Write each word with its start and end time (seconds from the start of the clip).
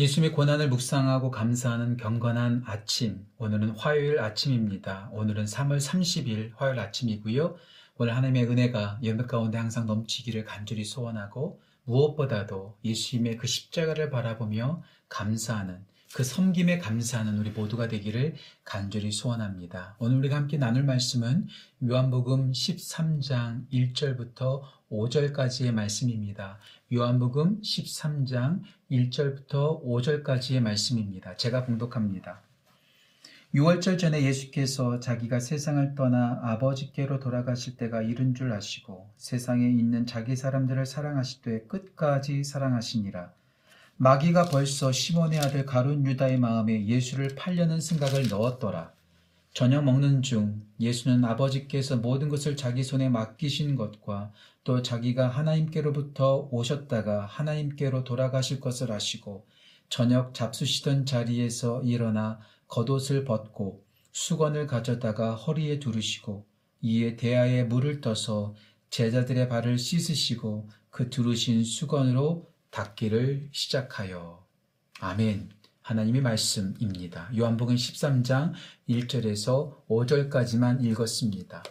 예수님의 0.00 0.32
고난을 0.32 0.70
묵상하고 0.70 1.30
감사하는 1.30 1.98
경건한 1.98 2.62
아침. 2.64 3.26
오늘은 3.36 3.76
화요일 3.76 4.18
아침입니다. 4.18 5.10
오늘은 5.12 5.44
3월 5.44 5.76
30일 5.76 6.52
화요일 6.56 6.80
아침이고요. 6.80 7.54
오늘 7.98 8.16
하나님의 8.16 8.44
은혜가 8.44 9.00
연벽 9.04 9.26
가운데 9.26 9.58
항상 9.58 9.84
넘치기를 9.84 10.46
간절히 10.46 10.84
소원하고 10.84 11.60
무엇보다도 11.84 12.78
예수님의 12.82 13.36
그 13.36 13.46
십자가를 13.46 14.08
바라보며 14.08 14.82
감사하는 15.10 15.84
그 16.12 16.24
섬김에 16.24 16.78
감사하는 16.78 17.38
우리 17.38 17.50
모두가 17.50 17.86
되기를 17.86 18.34
간절히 18.64 19.12
소원합니다. 19.12 19.94
오늘 20.00 20.16
우리가 20.18 20.34
함께 20.34 20.58
나눌 20.58 20.82
말씀은 20.82 21.46
요한복음 21.88 22.50
13장 22.50 23.68
1절부터 23.70 24.62
5절까지의 24.90 25.70
말씀입니다. 25.70 26.58
요한복음 26.92 27.60
13장 27.60 28.60
1절부터 28.90 29.84
5절까지의 29.84 30.58
말씀입니다. 30.58 31.36
제가 31.36 31.64
봉독합니다. 31.64 32.42
6월절 33.54 33.96
전에 33.96 34.24
예수께서 34.24 34.98
자기가 34.98 35.38
세상을 35.38 35.94
떠나 35.94 36.40
아버지께로 36.42 37.20
돌아가실 37.20 37.76
때가 37.76 38.02
이른 38.02 38.34
줄 38.34 38.52
아시고 38.52 39.08
세상에 39.16 39.64
있는 39.68 40.06
자기 40.06 40.34
사람들을 40.34 40.86
사랑하시되 40.86 41.66
끝까지 41.68 42.42
사랑하시니라. 42.42 43.32
마귀가 44.02 44.46
벌써 44.46 44.92
시몬의 44.92 45.40
아들 45.40 45.66
가룟 45.66 46.06
유다의 46.06 46.38
마음에 46.38 46.86
예수를 46.86 47.34
팔려는 47.34 47.82
생각을 47.82 48.28
넣었더라. 48.30 48.94
저녁 49.52 49.84
먹는 49.84 50.22
중 50.22 50.62
예수는 50.80 51.22
아버지께서 51.22 51.98
모든 51.98 52.30
것을 52.30 52.56
자기 52.56 52.82
손에 52.82 53.10
맡기신 53.10 53.76
것과 53.76 54.32
또 54.64 54.80
자기가 54.80 55.28
하나님께로부터 55.28 56.48
오셨다가 56.50 57.26
하나님께로 57.26 58.04
돌아가실 58.04 58.58
것을 58.62 58.90
아시고 58.90 59.44
저녁 59.90 60.32
잡수시던 60.32 61.04
자리에서 61.04 61.82
일어나 61.82 62.40
겉옷을 62.68 63.26
벗고 63.26 63.84
수건을 64.12 64.66
가져다가 64.66 65.34
허리에 65.34 65.78
두르시고 65.78 66.46
이에 66.80 67.16
대야에 67.16 67.64
물을 67.64 68.00
떠서 68.00 68.54
제자들의 68.88 69.50
발을 69.50 69.76
씻으시고 69.76 70.70
그 70.88 71.10
두르신 71.10 71.64
수건으로 71.64 72.49
닦기를 72.70 73.48
시작하여 73.52 74.44
아멘. 75.00 75.50
하나님의 75.82 76.22
말씀입니다. 76.22 77.30
요한복음 77.36 77.74
13장 77.74 78.52
1절에서 78.88 79.86
5절까지만 79.88 80.84
읽었습니다. 80.84 81.64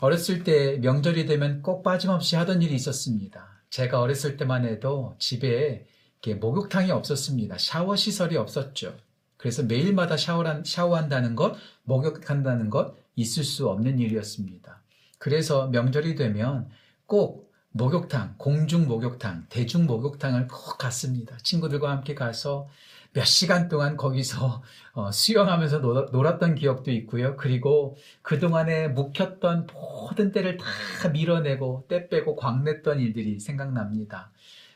어렸을 0.00 0.42
때 0.42 0.78
명절이 0.78 1.26
되면 1.26 1.60
꼭 1.62 1.82
빠짐없이 1.82 2.36
하던 2.36 2.62
일이 2.62 2.74
있었습니다. 2.74 3.62
제가 3.68 4.00
어렸을 4.00 4.36
때만 4.36 4.64
해도 4.64 5.16
집에 5.18 5.86
목욕탕이 6.26 6.90
없었습니다. 6.90 7.58
샤워 7.58 7.96
시설이 7.96 8.36
없었죠. 8.36 8.96
그래서 9.36 9.62
매일마다 9.62 10.16
샤워한다는 10.16 11.34
것, 11.34 11.56
목욕한다는 11.84 12.70
것 12.70 12.96
있을 13.16 13.44
수 13.44 13.68
없는 13.68 13.98
일이었습니다. 13.98 14.82
그래서 15.18 15.68
명절이 15.68 16.14
되면 16.14 16.68
꼭 17.06 17.49
목욕탕, 17.72 18.34
공중 18.36 18.88
목욕탕, 18.88 19.46
대중 19.48 19.86
목욕탕을 19.86 20.48
꼭 20.48 20.76
갔습니다. 20.76 21.36
친구들과 21.38 21.90
함께 21.90 22.14
가서 22.14 22.68
몇 23.12 23.24
시간 23.24 23.68
동안 23.68 23.96
거기서 23.96 24.62
어, 24.92 25.12
수영하면서 25.12 25.78
놀았던 26.12 26.56
기억도 26.56 26.90
있고요. 26.90 27.36
그리고 27.36 27.96
그동안에 28.22 28.88
묵혔던 28.88 29.68
모든 29.72 30.32
때를 30.32 30.56
다 30.56 31.08
밀어내고 31.08 31.86
때 31.88 32.08
빼고 32.08 32.34
광냈던 32.34 32.98
일들이 32.98 33.38
생각납니다. 33.38 34.32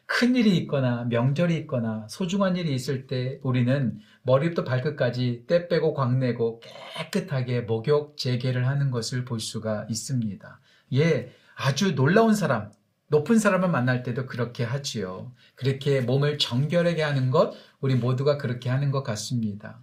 큰 0.06 0.37
일이 0.37 0.56
있거나 0.59 1.05
명절이 1.05 1.56
있거나 1.59 2.06
소중한 2.09 2.56
일이 2.56 2.75
있을 2.75 3.09
때 3.09 3.41
우리는 3.42 3.99
머리부터 4.22 4.62
발끝까지 4.62 5.44
때 5.49 5.66
빼고 5.66 5.94
광내고 5.94 6.61
깨끗하게 6.97 7.62
목욕 7.62 8.16
재개를 8.16 8.69
하는 8.69 8.91
것을 8.91 9.25
볼 9.25 9.41
수가 9.41 9.87
있습니다. 9.88 10.61
예, 10.94 11.32
아주 11.56 11.94
놀라운 11.94 12.34
사람, 12.34 12.71
높은 13.14 13.38
사람을 13.38 13.69
만날 13.69 14.02
때도 14.02 14.26
그렇게 14.26 14.64
하지요. 14.64 15.30
그렇게 15.54 16.00
몸을 16.00 16.36
정결하게 16.36 17.00
하는 17.02 17.30
것, 17.30 17.54
우리 17.80 17.94
모두가 17.94 18.38
그렇게 18.38 18.69
하는 18.69 18.91
것 18.91 19.04
같습니다. 19.04 19.78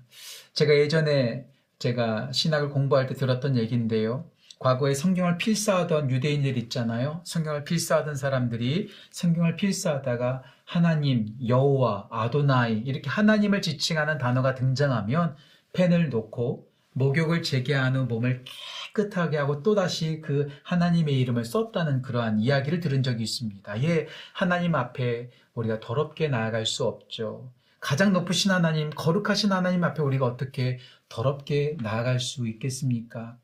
제가 0.54 0.76
예전에 0.76 1.46
제가 1.80 2.34
신학을 2.34 2.70
공부할 2.72 3.08
때 3.08 3.14
들었던 3.14 3.56
얘기인데요. 3.56 4.30
과거에 4.60 4.94
성경을 4.94 5.38
필사하던 5.38 6.12
유대인들 6.12 6.58
있잖아요. 6.58 7.22
성경을 7.24 7.64
필사하던 7.64 8.16
사람들이 8.16 8.90
성경을 9.12 9.56
필사하다가 9.56 10.44
하나님, 10.66 11.34
여호와, 11.48 12.10
아도나이 12.12 12.80
이렇게 12.80 13.10
하나님을 13.10 13.62
지칭하는 13.62 14.18
단어가 14.18 14.56
등장하면 14.56 15.38
펜을 15.72 16.10
놓고 16.10 16.68
목욕을 16.94 17.44
재개한 17.44 17.96
후 17.96 18.04
몸을 18.08 18.44
깨 18.44 18.52
끗하게 18.94 19.38
하고 19.38 19.64
또다시 19.64 20.22
그 20.22 20.50
하나님의 20.64 21.20
이름을 21.20 21.46
썼다는 21.46 22.02
그러한 22.02 22.40
이야기를 22.40 22.80
들은 22.80 23.04
적이 23.04 23.24
있습니다. 23.24 23.84
예, 23.84 24.08
하나님 24.34 24.76
앞에 24.76 25.32
우리가 25.54 25.80
더럽게 25.80 26.28
나아갈 26.28 26.66
수 26.66 26.86
없죠. 26.86 27.52
가장 27.80 28.14
높으신 28.14 28.52
하나님, 28.52 28.90
거룩하신 28.92 29.52
하나님 29.52 29.84
앞에 29.84 30.02
우리가 30.02 30.26
어떻게 30.26 30.80
더럽게 31.10 31.78
나아갈 31.82 32.20
수 32.20 32.48
있겠습니까? 32.48 33.38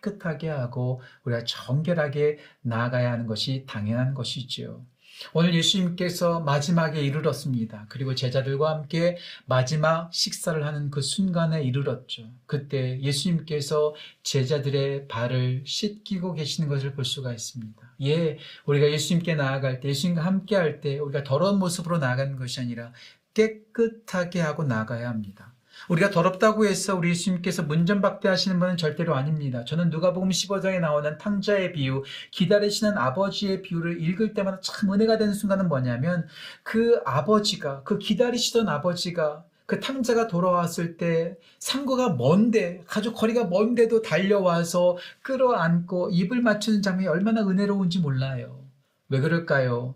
깨끗하게 0.00 0.48
하고 0.48 1.00
우리가 1.24 1.44
정결하게 1.44 2.38
나아가야 2.62 3.10
하는 3.10 3.26
것이 3.26 3.64
당연한 3.66 4.14
것이지요. 4.14 4.84
오늘 5.32 5.54
예수님께서 5.54 6.40
마지막에 6.40 7.00
이르렀습니다. 7.00 7.86
그리고 7.88 8.14
제자들과 8.14 8.70
함께 8.70 9.16
마지막 9.46 10.12
식사를 10.12 10.64
하는 10.64 10.90
그 10.90 11.02
순간에 11.02 11.62
이르렀죠. 11.62 12.30
그때 12.46 13.00
예수님께서 13.00 13.94
제자들의 14.22 15.08
발을 15.08 15.64
씻기고 15.66 16.34
계시는 16.34 16.68
것을 16.68 16.92
볼 16.94 17.04
수가 17.04 17.32
있습니다. 17.32 17.94
예, 18.02 18.38
우리가 18.66 18.90
예수님께 18.90 19.34
나아갈 19.34 19.80
때, 19.80 19.88
예수님과 19.88 20.24
함께 20.24 20.56
할 20.56 20.80
때, 20.80 20.98
우리가 20.98 21.24
더러운 21.24 21.58
모습으로 21.58 21.98
나아가는 21.98 22.36
것이 22.36 22.60
아니라 22.60 22.92
깨끗하게 23.34 24.40
하고 24.40 24.64
나가야 24.64 25.08
합니다. 25.08 25.54
우리가 25.88 26.10
더럽다고 26.10 26.66
해서 26.66 26.96
우리 26.96 27.10
예수님께서 27.10 27.62
문전박대하시는 27.62 28.58
분은 28.58 28.76
절대로 28.76 29.14
아닙니다. 29.14 29.64
저는 29.64 29.90
누가복음 29.90 30.28
15장에 30.28 30.80
나오는 30.80 31.16
탕자의 31.16 31.72
비유, 31.72 32.02
기다리시는 32.30 32.98
아버지의 32.98 33.62
비유를 33.62 34.02
읽을 34.02 34.34
때마다 34.34 34.60
참 34.60 34.92
은혜가 34.92 35.18
되는 35.18 35.32
순간은 35.32 35.68
뭐냐면 35.68 36.26
그 36.62 37.00
아버지가 37.04 37.82
그 37.84 37.98
기다리시던 37.98 38.68
아버지가 38.68 39.44
그 39.66 39.80
탕자가 39.80 40.28
돌아왔을 40.28 40.96
때 40.96 41.36
상고가 41.58 42.14
먼데 42.14 42.82
아주 42.88 43.12
거리가 43.12 43.44
먼데도 43.44 44.00
달려와서 44.00 44.96
끌어안고 45.22 46.10
입을 46.10 46.40
맞추는 46.40 46.80
장면이 46.80 47.06
얼마나 47.06 47.42
은혜로운지 47.42 47.98
몰라요. 47.98 48.64
왜 49.10 49.20
그럴까요? 49.20 49.94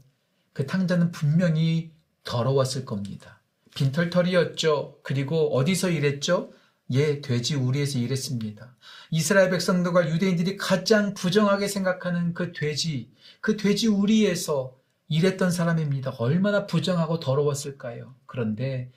그 0.53 0.67
탕자는 0.67 1.11
분명히 1.11 1.91
더러웠을 2.25 2.85
겁니다. 2.85 3.42
빈털털이었죠. 3.75 4.99
그리고 5.03 5.57
어디서 5.57 5.91
일했죠? 5.91 6.53
예, 6.91 7.21
돼지 7.21 7.55
우리에서 7.55 7.99
일했습니다. 7.99 8.75
이스라엘 9.11 9.51
백성들과 9.51 10.11
유대인들이 10.11 10.57
가장 10.57 11.15
부정하게 11.15 11.69
생각하는 11.69 12.35
그 12.35 12.53
돼지, 12.53 13.11
그 13.41 13.57
돼지 13.57 13.89
우리에서 13.89 14.75
일했던 15.09 15.51
사람입니다. 15.51 16.15
얼마나 16.19 16.67
부정하고 16.67 17.21
더러웠을까요? 17.21 18.15
그런데 18.27 18.91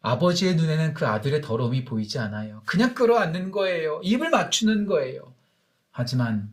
아버지의 0.00 0.56
눈에는 0.56 0.94
그 0.94 1.06
아들의 1.06 1.40
더러움이 1.40 1.84
보이지 1.84 2.18
않아요. 2.18 2.62
그냥 2.66 2.94
끌어안는 2.94 3.50
거예요. 3.50 4.00
입을 4.02 4.30
맞추는 4.30 4.86
거예요. 4.86 5.32
하지만 5.90 6.52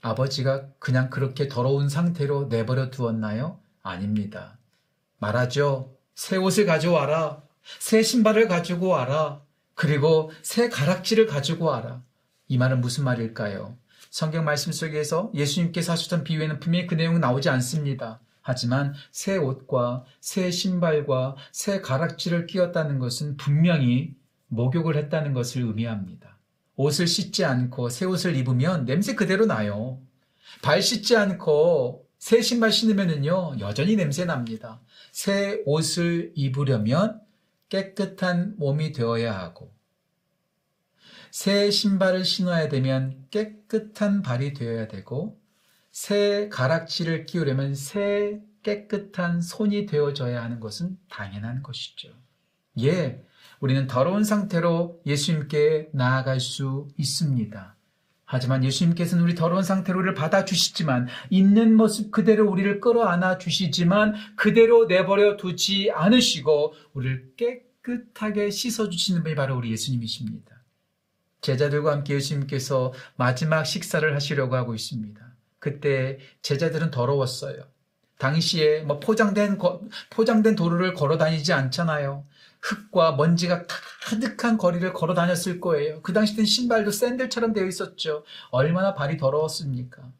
아버지가 0.00 0.66
그냥 0.78 1.10
그렇게 1.10 1.46
더러운 1.48 1.88
상태로 1.88 2.46
내버려 2.46 2.90
두었나요? 2.90 3.58
아닙니다. 3.82 4.58
말하죠. 5.18 5.92
새 6.20 6.36
옷을 6.36 6.66
가져와라. 6.66 7.42
새 7.78 8.02
신발을 8.02 8.46
가지고 8.46 8.88
와라. 8.88 9.40
그리고 9.74 10.30
새 10.42 10.68
가락지를 10.68 11.24
가지고 11.24 11.64
와라. 11.64 12.02
이 12.46 12.58
말은 12.58 12.82
무슨 12.82 13.04
말일까요? 13.04 13.78
성경 14.10 14.44
말씀 14.44 14.70
속에서 14.70 15.32
예수님께서 15.34 15.92
하셨던 15.92 16.24
비유에는 16.24 16.60
분명히 16.60 16.86
그 16.86 16.94
내용은 16.94 17.22
나오지 17.22 17.48
않습니다. 17.48 18.20
하지만 18.42 18.92
새 19.10 19.38
옷과 19.38 20.04
새 20.20 20.50
신발과 20.50 21.36
새 21.52 21.80
가락지를 21.80 22.46
끼웠다는 22.46 22.98
것은 22.98 23.38
분명히 23.38 24.14
목욕을 24.48 24.96
했다는 24.96 25.32
것을 25.32 25.62
의미합니다. 25.62 26.36
옷을 26.76 27.06
씻지 27.06 27.46
않고 27.46 27.88
새 27.88 28.04
옷을 28.04 28.36
입으면 28.36 28.84
냄새 28.84 29.14
그대로 29.14 29.46
나요. 29.46 30.02
발 30.60 30.82
씻지 30.82 31.16
않고 31.16 32.09
새 32.20 32.42
신발 32.42 32.70
신으면은요, 32.70 33.56
여전히 33.60 33.96
냄새 33.96 34.26
납니다. 34.26 34.82
새 35.10 35.62
옷을 35.64 36.32
입으려면 36.36 37.18
깨끗한 37.70 38.56
몸이 38.58 38.92
되어야 38.92 39.36
하고, 39.36 39.74
새 41.30 41.70
신발을 41.70 42.26
신어야 42.26 42.68
되면 42.68 43.26
깨끗한 43.30 44.20
발이 44.20 44.52
되어야 44.52 44.86
되고, 44.86 45.40
새 45.90 46.50
가락지를 46.50 47.24
끼우려면 47.24 47.74
새 47.74 48.42
깨끗한 48.62 49.40
손이 49.40 49.86
되어져야 49.86 50.44
하는 50.44 50.60
것은 50.60 50.98
당연한 51.08 51.62
것이죠. 51.62 52.10
예, 52.82 53.24
우리는 53.60 53.86
더러운 53.86 54.24
상태로 54.24 55.00
예수님께 55.06 55.88
나아갈 55.94 56.38
수 56.38 56.86
있습니다. 56.98 57.76
하지만 58.32 58.62
예수님께서는 58.62 59.24
우리 59.24 59.34
더러운 59.34 59.64
상태로 59.64 59.98
우리를 59.98 60.14
받아주시지만 60.14 61.08
있는 61.30 61.74
모습 61.74 62.12
그대로 62.12 62.48
우리를 62.48 62.80
끌어안아 62.80 63.38
주시지만 63.38 64.14
그대로 64.36 64.84
내버려 64.86 65.36
두지 65.36 65.90
않으시고 65.92 66.74
우리를 66.92 67.32
깨끗하게 67.36 68.50
씻어주시는 68.50 69.24
분이 69.24 69.34
바로 69.34 69.56
우리 69.56 69.72
예수님이십니다. 69.72 70.62
제자들과 71.40 71.90
함께 71.90 72.14
예수님께서 72.14 72.92
마지막 73.16 73.64
식사를 73.64 74.14
하시려고 74.14 74.54
하고 74.54 74.76
있습니다. 74.76 75.20
그때 75.58 76.18
제자들은 76.42 76.92
더러웠어요. 76.92 77.64
당시에 78.18 78.82
뭐 78.82 79.00
포장된 79.00 79.58
포장된 80.10 80.54
도로를 80.54 80.94
걸어 80.94 81.18
다니지 81.18 81.52
않잖아요. 81.52 82.24
흙과 82.60 83.16
먼지가 83.16 83.66
가득한 84.02 84.58
거리를 84.58 84.92
걸어 84.92 85.14
다녔을 85.14 85.60
거예요. 85.60 86.02
그 86.02 86.12
당시 86.12 86.36
땐 86.36 86.44
신발도 86.44 86.90
샌들처럼 86.90 87.52
되어 87.52 87.66
있었죠. 87.66 88.24
얼마나 88.50 88.94
발이 88.94 89.16
더러웠습니까? 89.16 90.12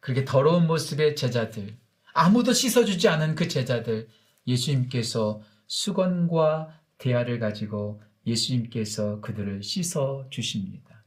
그렇게 0.00 0.24
더러운 0.24 0.66
모습의 0.66 1.16
제자들, 1.16 1.76
아무도 2.12 2.52
씻어주지 2.52 3.08
않은 3.08 3.34
그 3.34 3.48
제자들, 3.48 4.08
예수님께서 4.46 5.42
수건과 5.66 6.80
대야를 6.98 7.38
가지고 7.38 8.00
예수님께서 8.26 9.20
그들을 9.20 9.62
씻어 9.62 10.26
주십니다. 10.30 11.04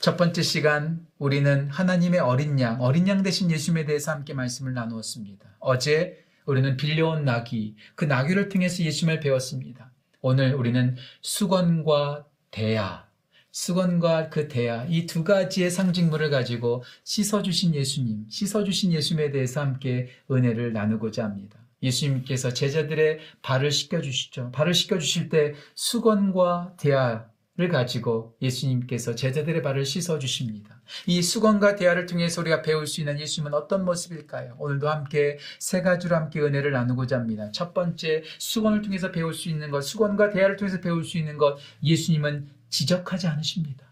첫 0.00 0.16
번째 0.16 0.42
시간 0.42 1.06
우리는 1.18 1.68
하나님의 1.68 2.20
어린 2.20 2.58
양, 2.58 2.80
어린 2.80 3.06
양 3.06 3.22
대신 3.22 3.50
예수님에 3.50 3.84
대해서 3.84 4.12
함께 4.12 4.32
말씀을 4.32 4.72
나누었습니다. 4.72 5.56
어제 5.58 6.24
우리는 6.46 6.76
빌려온 6.76 7.24
나귀, 7.24 7.76
그 7.94 8.06
나귀를 8.06 8.48
통해서 8.48 8.82
예수님을 8.82 9.20
배웠습니다. 9.20 9.92
오늘 10.22 10.54
우리는 10.54 10.96
수건과 11.22 12.26
대야, 12.50 13.08
수건과 13.52 14.28
그 14.28 14.48
대야, 14.48 14.84
이 14.88 15.06
두 15.06 15.24
가지의 15.24 15.70
상징물을 15.70 16.30
가지고 16.30 16.84
씻어주신 17.04 17.74
예수님, 17.74 18.26
씻어주신 18.28 18.92
예수님에 18.92 19.30
대해서 19.32 19.60
함께 19.60 20.08
은혜를 20.30 20.72
나누고자 20.72 21.24
합니다. 21.24 21.58
예수님께서 21.82 22.52
제자들의 22.52 23.20
발을 23.42 23.70
씻겨주시죠. 23.70 24.50
발을 24.52 24.74
씻겨주실 24.74 25.30
때 25.30 25.54
수건과 25.74 26.74
대야를 26.78 27.22
가지고 27.68 28.36
예수님께서 28.40 29.14
제자들의 29.14 29.62
발을 29.62 29.84
씻어 29.84 30.18
주십니다. 30.18 30.80
이 31.06 31.22
수건과 31.22 31.76
대화를 31.76 32.06
통해서 32.06 32.40
우리가 32.40 32.62
배울 32.62 32.86
수 32.86 33.00
있는 33.00 33.20
예수님은 33.20 33.54
어떤 33.54 33.84
모습일까요? 33.84 34.56
오늘도 34.58 34.88
함께 34.88 35.38
세 35.58 35.82
가지로 35.82 36.16
함께 36.16 36.40
은혜를 36.40 36.72
나누고자 36.72 37.16
합니다. 37.16 37.50
첫 37.52 37.74
번째, 37.74 38.22
수건을 38.38 38.82
통해서 38.82 39.10
배울 39.12 39.34
수 39.34 39.48
있는 39.48 39.70
것, 39.70 39.82
수건과 39.82 40.30
대화를 40.30 40.56
통해서 40.56 40.80
배울 40.80 41.04
수 41.04 41.18
있는 41.18 41.38
것, 41.38 41.58
예수님은 41.82 42.48
지적하지 42.70 43.26
않으십니다. 43.26 43.86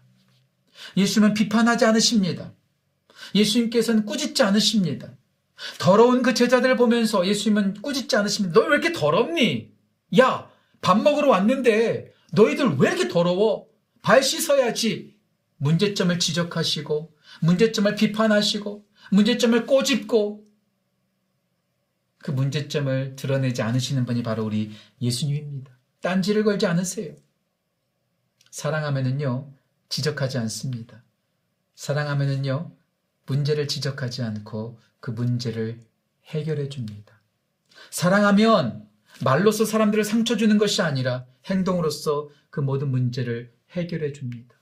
예수님은 0.97 1.33
비판하지 1.33 1.85
않으십니다. 1.85 2.53
예수님께서는 3.35 4.05
꾸짖지 4.05 4.43
않으십니다. 4.43 5.09
더러운 5.77 6.21
그 6.21 6.33
제자들을 6.33 6.77
보면서 6.77 7.27
예수님은 7.27 7.81
꾸짖지 7.81 8.15
않으십니다. 8.15 8.59
너 8.59 8.67
왜 8.67 8.77
이렇게 8.77 8.93
더럽니? 8.93 9.71
야, 10.19 10.49
밥 10.81 11.01
먹으러 11.01 11.29
왔는데 11.29 12.13
너희들 12.33 12.77
왜 12.77 12.89
이렇게 12.89 13.07
더러워? 13.07 13.67
발 14.01 14.23
씻어야지. 14.23 15.17
문제점을 15.57 16.17
지적하시고 16.19 17.13
문제점을 17.41 17.95
비판하시고 17.95 18.85
문제점을 19.11 19.65
꼬집고 19.65 20.45
그 22.19 22.31
문제점을 22.31 23.15
드러내지 23.15 23.61
않으시는 23.61 24.05
분이 24.05 24.23
바로 24.23 24.45
우리 24.45 24.71
예수님입니다. 25.01 25.71
딴지를 26.01 26.43
걸지 26.43 26.65
않으세요. 26.65 27.15
사랑하면은요, 28.51 29.51
지적하지 29.89 30.37
않습니다. 30.39 31.03
사랑하면은요, 31.75 32.71
문제를 33.25 33.67
지적하지 33.67 34.23
않고 34.23 34.79
그 34.99 35.11
문제를 35.11 35.79
해결해 36.25 36.67
줍니다. 36.69 37.21
사랑하면 37.89 38.87
말로서 39.23 39.65
사람들을 39.65 40.03
상처 40.03 40.35
주는 40.35 40.57
것이 40.57 40.81
아니라 40.81 41.25
행동으로서 41.49 42.29
그 42.49 42.59
모든 42.59 42.89
문제를 42.89 43.51
해결해 43.71 44.13
줍니다. 44.13 44.59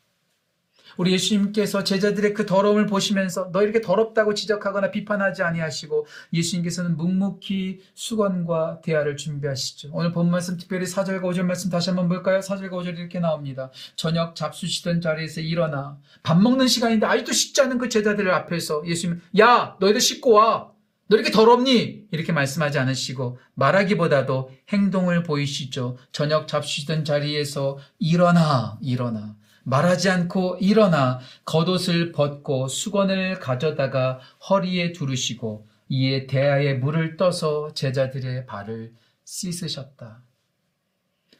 우리 0.98 1.12
예수님께서 1.14 1.84
제자들의 1.84 2.34
그 2.34 2.46
더러움을 2.46 2.88
보시면서 2.88 3.52
너 3.52 3.62
이렇게 3.62 3.82
더럽다고 3.82 4.34
지적하거나 4.34 4.92
비판하지 4.92 5.44
아니하시고 5.44 6.08
예수님께서는 6.34 6.98
묵묵히 6.98 7.82
수건과 7.94 8.82
대화를 8.82 9.18
준비하시죠. 9.18 9.90
오늘 9.92 10.12
본 10.12 10.32
말씀 10.32 10.58
특별히 10.58 10.86
4절과 10.86 11.22
5절 11.22 11.44
말씀 11.44 11.70
다시 11.70 11.90
한번 11.90 12.08
볼까요? 12.08 12.40
4절과 12.40 12.72
5절 12.72 12.98
이렇게 12.98 13.20
나옵니다. 13.20 13.70
저녁 13.96 14.36
잡수시던 14.36 15.02
자리에서 15.02 15.42
일어나 15.42 16.00
밥 16.24 16.42
먹는 16.42 16.68
시간인데 16.68 17.06
아직도 17.06 17.34
씻지 17.34 17.62
않은 17.62 17.78
그 17.78 17.90
제자들 17.90 18.30
앞에서 18.32 18.84
예수님 18.86 19.22
야 19.40 19.76
너희들 19.80 20.02
씻고 20.02 20.32
와. 20.32 20.77
너 21.10 21.16
이렇게 21.16 21.32
더럽니? 21.32 22.08
이렇게 22.12 22.32
말씀하지 22.32 22.80
않으시고 22.80 23.38
말하기보다도 23.56 24.52
행동을 24.70 25.24
보이시죠. 25.24 25.98
저녁 26.12 26.48
잡수시던 26.48 27.06
자리에서 27.06 27.78
일어나 27.98 28.78
일어나 28.82 29.36
말하지 29.64 30.10
않고 30.10 30.58
일어나 30.62 31.20
겉옷을 31.46 32.12
벗고 32.12 32.68
수건을 32.68 33.40
가져다가 33.40 34.20
허리에 34.50 34.94
두르시고 34.94 35.68
이에 35.90 36.28
대야에 36.28 36.74
물을 36.76 37.18
떠서 37.18 37.74
제자들의 37.74 38.46
발을 38.46 38.94
씻으셨다. 39.26 40.22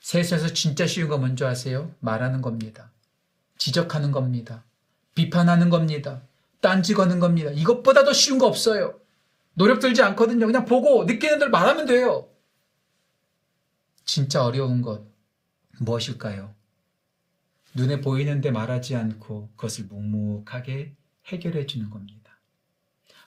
셋에서 0.02 0.54
진짜 0.54 0.88
쉬운 0.88 1.10
거 1.10 1.18
뭔지 1.18 1.44
아세요? 1.44 1.92
말하는 2.00 2.42
겁니다. 2.42 2.92
지적하는 3.58 4.12
겁니다. 4.12 4.64
비판하는 5.16 5.70
겁니다. 5.70 6.22
딴지 6.62 6.94
거는 6.94 7.20
겁니다. 7.20 7.52
이것보다 7.52 8.04
더 8.04 8.14
쉬운 8.14 8.38
거 8.38 8.48
없어요. 8.48 9.00
노력 9.58 9.80
들지 9.80 10.04
않거든요. 10.04 10.46
그냥 10.46 10.66
보고 10.66 11.04
느끼는 11.06 11.40
대로 11.40 11.50
말하면 11.50 11.88
돼요. 11.88 12.30
진짜 14.06 14.46
어려운 14.46 14.84
것 14.84 15.04
무엇일까요? 15.80 16.54
눈에 17.74 18.00
보이는데 18.00 18.52
말하지 18.52 18.96
않고 18.96 19.50
그것을 19.56 19.86
묵묵하게 19.86 20.96
해결해 21.26 21.66
주는 21.66 21.90
겁니다. 21.90 22.40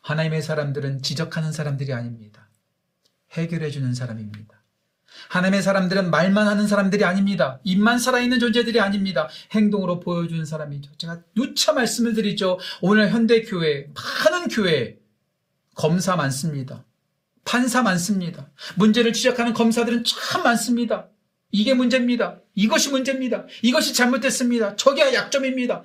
하나님의 0.03 0.41
사람들은 0.41 1.03
지적하는 1.03 1.51
사람들이 1.51 1.93
아닙니다. 1.93 2.49
해결해 3.33 3.71
주는 3.71 3.93
사람입니다. 3.93 4.63
하나님의 5.31 5.63
사람들은 5.63 6.11
말만 6.11 6.47
하는 6.47 6.69
사람들이 6.69 7.05
아닙니다. 7.05 7.59
입만 7.65 7.99
살아있는 7.99 8.39
존재들이 8.39 8.79
아닙니다. 8.81 9.29
행동으로 9.51 9.99
보여주는 9.99 10.45
사람이죠. 10.45 10.93
제가 10.97 11.23
누차 11.35 11.73
말씀을 11.73 12.15
드리죠. 12.15 12.59
오늘 12.81 13.11
현대교회, 13.11 13.89
많은 13.93 14.49
교회, 14.49 15.00
검사 15.81 16.15
많습니다. 16.15 16.85
판사 17.43 17.81
많습니다. 17.81 18.51
문제를 18.77 19.15
지적하는 19.15 19.55
검사들은 19.55 20.05
참 20.05 20.43
많습니다. 20.43 21.09
이게 21.53 21.73
문제입니다. 21.73 22.39
이것이 22.55 22.91
문제입니다. 22.91 23.47
이것이 23.63 23.95
잘못됐습니다. 23.95 24.77
저게 24.77 25.15
약점입니다. 25.15 25.85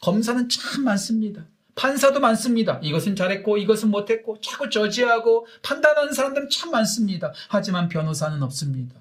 검사는 0.00 0.48
참 0.48 0.84
많습니다. 0.84 1.44
판사도 1.74 2.20
많습니다. 2.20 2.78
이것은 2.84 3.16
잘했고 3.16 3.58
이것은 3.58 3.90
못했고 3.90 4.40
자꾸 4.40 4.70
저지하고 4.70 5.48
판단하는 5.62 6.12
사람들은 6.12 6.48
참 6.48 6.70
많습니다. 6.70 7.32
하지만 7.48 7.88
변호사는 7.88 8.40
없습니다. 8.44 8.94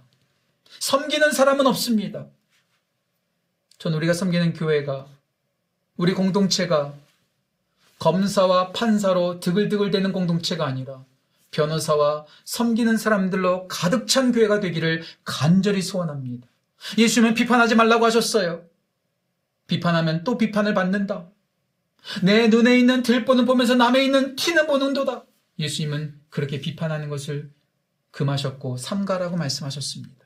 섬기는 0.80 1.34
사람은 1.34 1.68
없습니다. 1.68 2.26
전 3.78 3.94
우리가 3.94 4.14
섬기는 4.14 4.54
교회가 4.54 5.06
우리 5.98 6.16
공동체가 6.16 6.96
검사와 8.02 8.72
판사로 8.72 9.40
드글드글대는 9.40 10.12
공동체가 10.12 10.66
아니라 10.66 11.06
변호사와 11.52 12.26
섬기는 12.46 12.98
사람들로 12.98 13.68
가득 13.68 14.08
찬 14.08 14.32
교회가 14.32 14.60
되기를 14.60 15.04
간절히 15.24 15.84
소원합니다. 15.84 16.48
예수님은 16.98 17.36
비판하지 17.36 17.76
말라고 17.76 18.04
하셨어요. 18.06 18.66
비판하면 19.68 20.24
또 20.24 20.40
비판을 20.40 20.74
받는다. 20.74 21.30
내 22.24 22.48
눈에 22.48 22.80
있는 22.80 23.04
들보는 23.04 23.46
보면서 23.46 23.76
남에 23.76 24.04
있는 24.04 24.36
티는 24.36 24.66
보는도다. 24.66 25.26
예수님은 25.60 26.22
그렇게 26.32 26.60
비판하는 26.60 27.08
것을 27.08 27.52
금하셨고 28.10 28.78
삼가라고 28.78 29.38
말씀하셨습니다. 29.38 30.26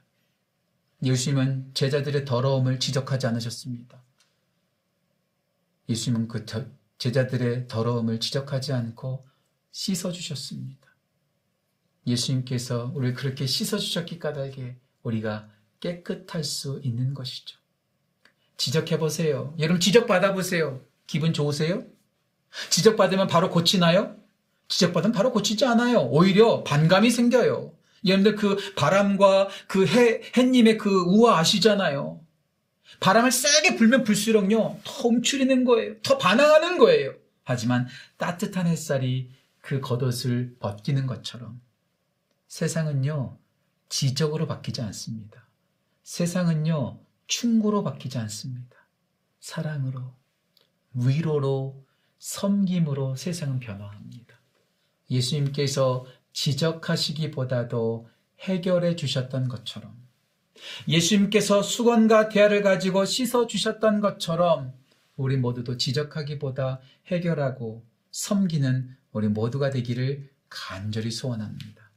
예수님은 1.03 1.71
제자들의 1.73 2.23
더러움을 2.23 2.79
지적하지 2.79 3.27
않으셨습니다. 3.27 4.01
예수님은 5.89 6.29
그 6.29 6.45
제자들의 6.97 7.67
더러움을 7.67 8.19
지적하지 8.19 8.73
않고 8.73 9.25
씻어주셨습니다. 9.71 10.87
예수님께서 12.07 12.91
우리를 12.93 13.15
그렇게 13.15 13.45
씻어주셨기 13.45 14.19
까닭에 14.19 14.77
우리가 15.03 15.49
깨끗할 15.79 16.43
수 16.43 16.79
있는 16.83 17.13
것이죠. 17.13 17.57
지적해 18.57 18.97
보세요. 18.99 19.53
여러분 19.59 19.79
지적받아 19.79 20.33
보세요. 20.33 20.81
기분 21.07 21.33
좋으세요? 21.33 21.85
지적받으면 22.69 23.27
바로 23.27 23.49
고치나요? 23.49 24.15
지적받으면 24.67 25.13
바로 25.13 25.31
고치지 25.31 25.65
않아요. 25.65 25.99
오히려 25.99 26.63
반감이 26.63 27.11
생겨요. 27.11 27.73
여러분들 28.05 28.35
그 28.35 28.57
바람과 28.75 29.49
그 29.67 29.85
해, 29.85 30.21
햇님의 30.37 30.77
그 30.77 31.03
우아 31.03 31.39
아시잖아요. 31.39 32.24
바람을 32.99 33.31
세게 33.31 33.75
불면 33.75 34.03
불수록요, 34.03 34.79
더 34.83 35.07
움츠리는 35.07 35.65
거예요. 35.65 36.01
더 36.01 36.17
반항하는 36.17 36.77
거예요. 36.77 37.13
하지만 37.43 37.87
따뜻한 38.17 38.67
햇살이 38.67 39.31
그 39.61 39.79
겉옷을 39.79 40.57
벗기는 40.59 41.05
것처럼 41.05 41.61
세상은요, 42.47 43.37
지적으로 43.89 44.47
바뀌지 44.47 44.81
않습니다. 44.81 45.47
세상은요, 46.03 46.99
충고로 47.27 47.83
바뀌지 47.83 48.17
않습니다. 48.19 48.87
사랑으로, 49.39 50.13
위로로, 50.93 51.83
섬김으로 52.19 53.15
세상은 53.15 53.59
변화합니다. 53.59 54.39
예수님께서 55.09 56.05
지적하시기보다도 56.33 58.09
해결해 58.41 58.95
주셨던 58.95 59.47
것처럼 59.47 60.04
예수님께서 60.87 61.61
수건과 61.61 62.29
대야를 62.29 62.61
가지고 62.61 63.05
씻어 63.05 63.47
주셨던 63.47 64.01
것처럼 64.01 64.73
우리 65.15 65.37
모두도 65.37 65.77
지적하기보다 65.77 66.79
해결하고 67.07 67.85
섬기는 68.11 68.95
우리 69.11 69.27
모두가 69.27 69.69
되기를 69.69 70.29
간절히 70.49 71.11
소원합니다. 71.11 71.91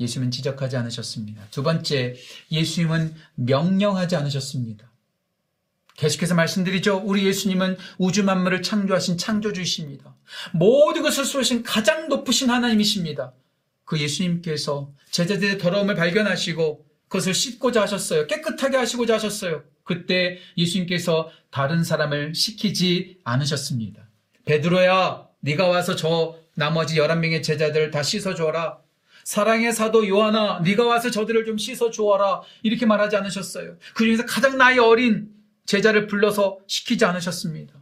예수님은 0.00 0.30
지적하지 0.30 0.76
않으셨습니다. 0.76 1.46
두 1.50 1.62
번째, 1.62 2.16
예수님은 2.50 3.14
명령하지 3.34 4.16
않으셨습니다. 4.16 4.90
계속해서 5.96 6.34
말씀드리죠. 6.34 7.02
우리 7.04 7.26
예수님은 7.26 7.76
우주 7.98 8.24
만물을 8.24 8.62
창조하신 8.62 9.18
창조주이십니다. 9.18 10.16
모든 10.52 11.02
것을 11.02 11.24
수하신 11.24 11.62
가장 11.62 12.08
높으신 12.08 12.50
하나님이십니다. 12.50 13.32
그 13.84 14.00
예수님께서 14.00 14.90
제자들의 15.10 15.58
더러움을 15.58 15.94
발견하시고 15.94 16.91
그것을 17.12 17.34
씻고자 17.34 17.82
하셨어요. 17.82 18.26
깨끗하게 18.26 18.78
하시고자 18.78 19.14
하셨어요. 19.14 19.64
그때 19.84 20.38
예수님께서 20.56 21.30
다른 21.50 21.84
사람을 21.84 22.34
시키지 22.34 23.20
않으셨습니다. 23.24 24.08
베드로야, 24.46 25.28
네가 25.40 25.68
와서 25.68 25.94
저 25.94 26.38
나머지 26.54 26.96
11명의 26.96 27.42
제자들을 27.42 27.90
다 27.90 28.02
씻어 28.02 28.34
주어라. 28.34 28.78
사랑의 29.24 29.74
사도 29.74 30.08
요한아, 30.08 30.60
네가 30.60 30.86
와서 30.86 31.10
저들을 31.10 31.44
좀 31.44 31.58
씻어 31.58 31.90
주어라. 31.90 32.40
이렇게 32.62 32.86
말하지 32.86 33.16
않으셨어요. 33.16 33.76
그 33.94 34.04
중에서 34.04 34.24
가장 34.24 34.56
나이 34.56 34.78
어린 34.78 35.30
제자를 35.66 36.06
불러서 36.06 36.60
시키지 36.66 37.04
않으셨습니다. 37.04 37.74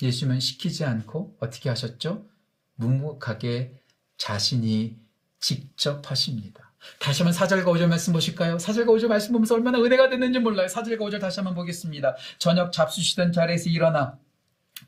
예수님은 0.00 0.40
시키지 0.40 0.84
않고 0.84 1.36
어떻게 1.38 1.68
하셨죠? 1.68 2.26
묵묵하게 2.76 3.74
자신이 4.16 4.96
직접 5.38 6.10
하십니다. 6.10 6.63
다시 6.98 7.22
한번 7.22 7.38
4절과 7.38 7.64
5절 7.64 7.86
말씀 7.86 8.12
보실까요? 8.12 8.56
4절과 8.56 8.86
5절 8.86 9.08
말씀 9.08 9.32
보면서 9.32 9.54
얼마나 9.54 9.78
은혜가 9.78 10.08
됐는지 10.08 10.38
몰라요. 10.38 10.66
4절과 10.66 11.00
5절 11.00 11.20
다시 11.20 11.40
한번 11.40 11.54
보겠습니다. 11.54 12.16
저녁 12.38 12.72
잡수시던 12.72 13.32
자리에서 13.32 13.70
일어나 13.70 14.18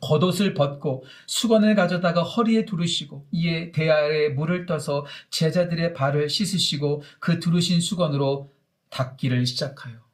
겉옷을 0.00 0.54
벗고 0.54 1.04
수건을 1.26 1.74
가져다가 1.74 2.22
허리에 2.22 2.64
두르시고 2.64 3.26
이에 3.32 3.72
대야에 3.72 4.30
물을 4.30 4.66
떠서 4.66 5.06
제자들의 5.30 5.94
발을 5.94 6.28
씻으시고 6.28 7.02
그 7.18 7.40
두르신 7.40 7.80
수건으로 7.80 8.50
닦기를 8.90 9.46
시작하여 9.46 10.05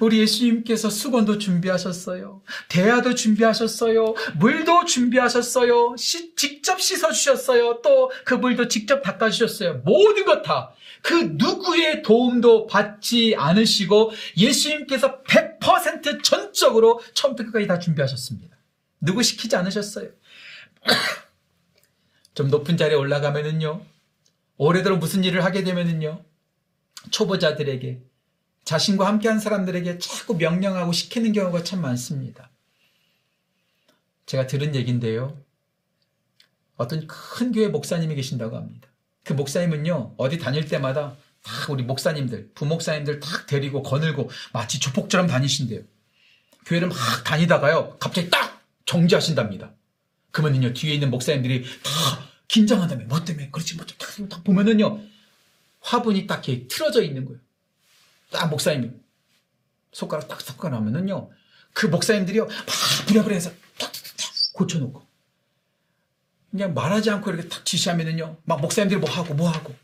우리 0.00 0.20
예수님께서 0.20 0.90
수건도 0.90 1.38
준비하셨어요. 1.38 2.42
대야도 2.68 3.14
준비하셨어요. 3.14 4.14
물도 4.38 4.84
준비하셨어요. 4.84 5.96
시, 5.96 6.34
직접 6.36 6.80
씻어주셨어요. 6.80 7.80
또 7.82 8.04
그 8.24 8.34
물도 8.34 8.68
직접 8.68 9.02
닦아주셨어요. 9.02 9.82
모든 9.84 10.24
것 10.24 10.42
다. 10.42 10.74
그 11.02 11.34
누구의 11.34 12.02
도움도 12.02 12.66
받지 12.66 13.34
않으시고 13.36 14.12
예수님께서 14.36 15.22
100% 15.22 16.22
전적으로 16.22 17.00
처음부터 17.12 17.46
끝까지 17.46 17.66
다 17.66 17.78
준비하셨습니다. 17.78 18.56
누구 19.00 19.22
시키지 19.22 19.56
않으셨어요. 19.56 20.08
좀 22.34 22.48
높은 22.48 22.76
자리에 22.76 22.96
올라가면은요. 22.96 23.82
오래도록 24.56 24.98
무슨 24.98 25.24
일을 25.24 25.44
하게 25.44 25.62
되면은요. 25.62 26.24
초보자들에게 27.10 28.00
자신과 28.64 29.06
함께한 29.06 29.40
사람들에게 29.40 29.98
자꾸 29.98 30.36
명령하고 30.36 30.92
시키는 30.92 31.32
경우가 31.32 31.64
참 31.64 31.82
많습니다. 31.82 32.50
제가 34.26 34.46
들은 34.46 34.74
얘기인데요. 34.74 35.38
어떤 36.76 37.06
큰 37.06 37.52
교회 37.52 37.68
목사님이 37.68 38.14
계신다고 38.14 38.56
합니다. 38.56 38.88
그 39.22 39.32
목사님은요, 39.32 40.14
어디 40.16 40.38
다닐 40.38 40.66
때마다 40.66 41.16
다 41.42 41.52
우리 41.68 41.82
목사님들, 41.82 42.52
부목사님들 42.54 43.20
딱 43.20 43.46
데리고 43.46 43.82
거늘고 43.82 44.30
마치 44.52 44.80
조폭처럼 44.80 45.26
다니신대요. 45.26 45.82
교회를 46.66 46.88
막 46.88 46.96
다니다가요, 47.24 47.96
갑자기 47.98 48.30
딱 48.30 48.62
정지하신답니다. 48.86 49.72
그러면요, 50.30 50.72
뒤에 50.72 50.94
있는 50.94 51.10
목사님들이 51.10 51.62
다 51.82 51.90
긴장한다며, 52.48 53.04
뭐 53.06 53.24
때문에, 53.24 53.50
그렇지, 53.50 53.76
뭐, 53.76 53.86
딱, 53.86 54.28
딱 54.28 54.42
보면은요, 54.42 55.00
화분이 55.80 56.26
딱 56.26 56.48
이렇게 56.48 56.66
틀어져 56.66 57.02
있는 57.02 57.24
거예요. 57.26 57.40
딱 58.34 58.48
목사님이 58.48 58.90
손가락 59.92 60.26
딱 60.26 60.40
섞어놓으면은요, 60.40 61.30
그 61.72 61.86
목사님들이요, 61.86 62.46
막 62.46 62.66
부랴부랴 63.06 63.34
해서 63.34 63.50
탁탁탁 63.78 64.52
고쳐놓고. 64.54 65.02
그냥 66.50 66.74
말하지 66.74 67.10
않고 67.10 67.30
이렇게 67.30 67.48
탁 67.48 67.64
지시하면은요, 67.64 68.38
막 68.44 68.60
목사님들이 68.60 69.00
뭐 69.00 69.08
하고 69.08 69.34
뭐 69.34 69.48
하고. 69.48 69.74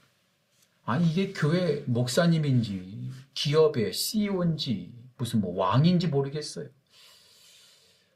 아니, 0.85 1.09
이게 1.09 1.33
교회 1.33 1.85
목사님인지, 1.87 3.13
기업의 3.35 3.93
CEO인지, 3.93 4.93
무슨 5.17 5.41
뭐 5.41 5.57
왕인지 5.57 6.09
모르겠어요. 6.09 6.69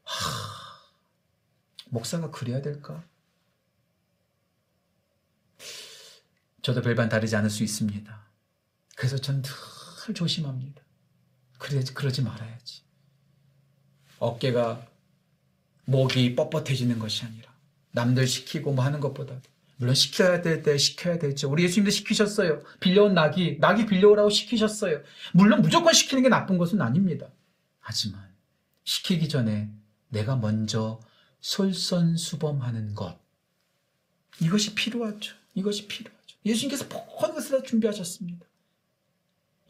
하, 0.03 0.19
목사가 1.89 2.29
그래야 2.29 2.61
될까? 2.61 3.03
저도 6.61 6.81
별반 6.81 7.07
다르지 7.07 7.35
않을 7.37 7.49
수 7.49 7.63
있습니다. 7.63 8.25
그래서 8.97 9.17
전 9.17 9.41
늘 10.05 10.13
조심합니다. 10.13 10.81
그래, 11.57 11.83
그러지 11.93 12.21
말아야지. 12.21 12.81
어깨가, 14.19 14.85
목이 15.85 16.35
뻣뻣해지는 16.35 16.99
것이 16.99 17.25
아니라, 17.25 17.53
남들 17.91 18.27
시키고 18.27 18.73
뭐 18.73 18.83
하는 18.85 18.99
것보다 18.99 19.39
물론 19.77 19.93
시켜야 19.93 20.41
될 20.41 20.63
때 20.63 20.77
시켜야 20.77 21.19
되죠. 21.19 21.49
우리 21.49 21.63
예수님도 21.63 21.91
시키셨어요. 21.91 22.61
빌려온 22.79 23.13
낙이, 23.13 23.57
낙이 23.59 23.85
빌려오라고 23.87 24.29
시키셨어요. 24.29 25.01
물론 25.33 25.61
무조건 25.61 25.93
시키는 25.93 26.23
게 26.23 26.29
나쁜 26.29 26.57
것은 26.57 26.81
아닙니다. 26.81 27.27
하지만 27.79 28.33
시키기 28.83 29.27
전에 29.27 29.69
내가 30.09 30.35
먼저 30.37 31.01
솔선수범하는 31.41 32.95
것. 32.95 33.19
이것이 34.41 34.75
필요하죠. 34.75 35.35
이것이 35.55 35.87
필요하죠. 35.87 36.37
예수님께서 36.45 36.85
모든 36.85 37.35
것을 37.35 37.59
다 37.59 37.63
준비하셨습니다. 37.67 38.45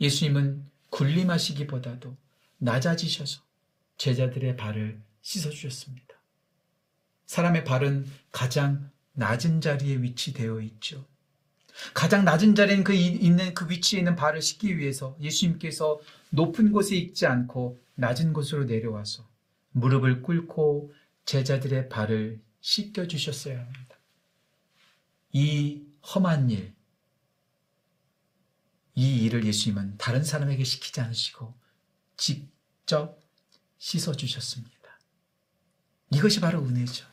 예수님은 0.01 0.65
군림하시기보다도 0.89 2.15
낮아지셔서 2.57 3.41
제자들의 3.97 4.55
발을 4.57 5.01
씻어주셨습니다. 5.21 6.15
사람의 7.25 7.63
발은 7.63 8.05
가장 8.31 8.91
낮은 9.13 9.61
자리에 9.61 10.01
위치되어 10.01 10.61
있죠. 10.61 11.05
가장 11.93 12.23
낮은 12.23 12.55
자리에 12.55 12.83
그 12.83 12.93
있는 12.93 13.53
그 13.53 13.69
위치에 13.69 13.99
있는 13.99 14.15
발을 14.15 14.41
씻기 14.41 14.77
위해서 14.77 15.17
예수님께서 15.19 15.99
높은 16.29 16.71
곳에 16.71 16.95
있지 16.95 17.25
않고 17.25 17.81
낮은 17.95 18.33
곳으로 18.33 18.65
내려와서 18.65 19.27
무릎을 19.71 20.21
꿇고 20.21 20.93
제자들의 21.25 21.89
발을 21.89 22.39
씻겨 22.61 23.07
주셨어야 23.07 23.59
합니다. 23.59 23.97
이 25.33 25.81
험한 26.01 26.49
일, 26.49 26.74
이 28.95 29.23
일을 29.23 29.45
예수님은 29.45 29.97
다른 29.97 30.23
사람에게 30.23 30.63
시키지 30.63 31.01
않으시고 31.01 31.53
직접 32.17 33.19
씻어 33.77 34.13
주셨습니다. 34.15 34.75
이것이 36.11 36.39
바로 36.39 36.63
은혜죠. 36.63 37.05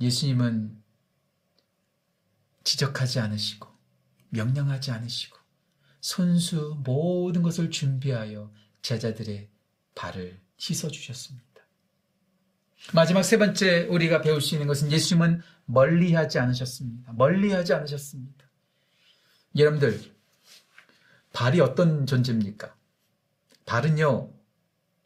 예수님은 0.00 0.82
지적하지 2.64 3.20
않으시고 3.20 3.68
명령하지 4.30 4.90
않으시고 4.90 5.38
손수 6.00 6.80
모든 6.84 7.42
것을 7.42 7.70
준비하여 7.70 8.52
제자들의 8.82 9.48
발을 9.94 10.40
씻어 10.56 10.90
주셨습니다. 10.90 11.44
마지막 12.92 13.22
세 13.22 13.38
번째 13.38 13.84
우리가 13.86 14.20
배울 14.20 14.40
수 14.40 14.54
있는 14.54 14.66
것은 14.66 14.90
예수님은 14.90 15.40
멀리 15.66 16.12
하지 16.12 16.38
않으셨습니다. 16.38 17.12
멀리 17.12 17.52
하지 17.52 17.72
않으셨습니다. 17.72 18.44
여러분들 19.56 20.13
발이 21.34 21.60
어떤 21.60 22.06
존재입니까? 22.06 22.74
발은요 23.66 24.30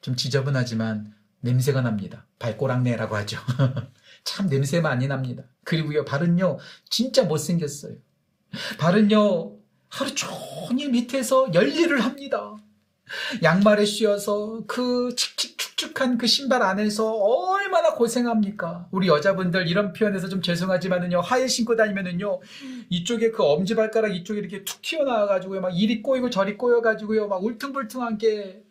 좀 0.01 0.15
지저분하지만 0.15 1.15
냄새가 1.41 1.81
납니다. 1.81 2.27
발꼬락내라고 2.39 3.17
하죠. 3.17 3.39
참 4.25 4.49
냄새 4.49 4.81
많이 4.81 5.07
납니다. 5.07 5.45
그리고요, 5.65 6.05
발은요, 6.05 6.59
진짜 6.91 7.25
못생겼어요. 7.25 7.97
발은요, 8.79 9.57
하루 9.89 10.15
종일 10.15 10.91
밑에서 10.91 11.53
열일을 11.55 12.05
합니다. 12.05 12.57
양말에 13.43 13.85
씌어서 13.85 14.65
그 14.67 15.15
칙칙 15.17 15.58
축축한 15.79 16.19
그 16.19 16.27
신발 16.27 16.63
안에서 16.63 17.11
얼마나 17.15 17.95
고생합니까? 17.95 18.89
우리 18.91 19.07
여자분들 19.07 19.69
이런 19.69 19.93
표현에서 19.93 20.29
좀 20.29 20.43
죄송하지만은요, 20.43 21.21
하일 21.21 21.49
신고 21.49 21.77
다니면은요, 21.77 22.41
이쪽에 22.91 23.31
그 23.31 23.45
엄지 23.45 23.75
발가락 23.77 24.15
이쪽에 24.15 24.41
이렇게 24.41 24.65
툭 24.65 24.83
튀어나와가지고요, 24.83 25.61
막 25.61 25.71
이리 25.71 26.03
꼬이고 26.03 26.31
저리 26.31 26.57
꼬여가지고요, 26.57 27.29
막 27.29 27.43
울퉁불퉁한 27.45 28.19
게 28.19 28.65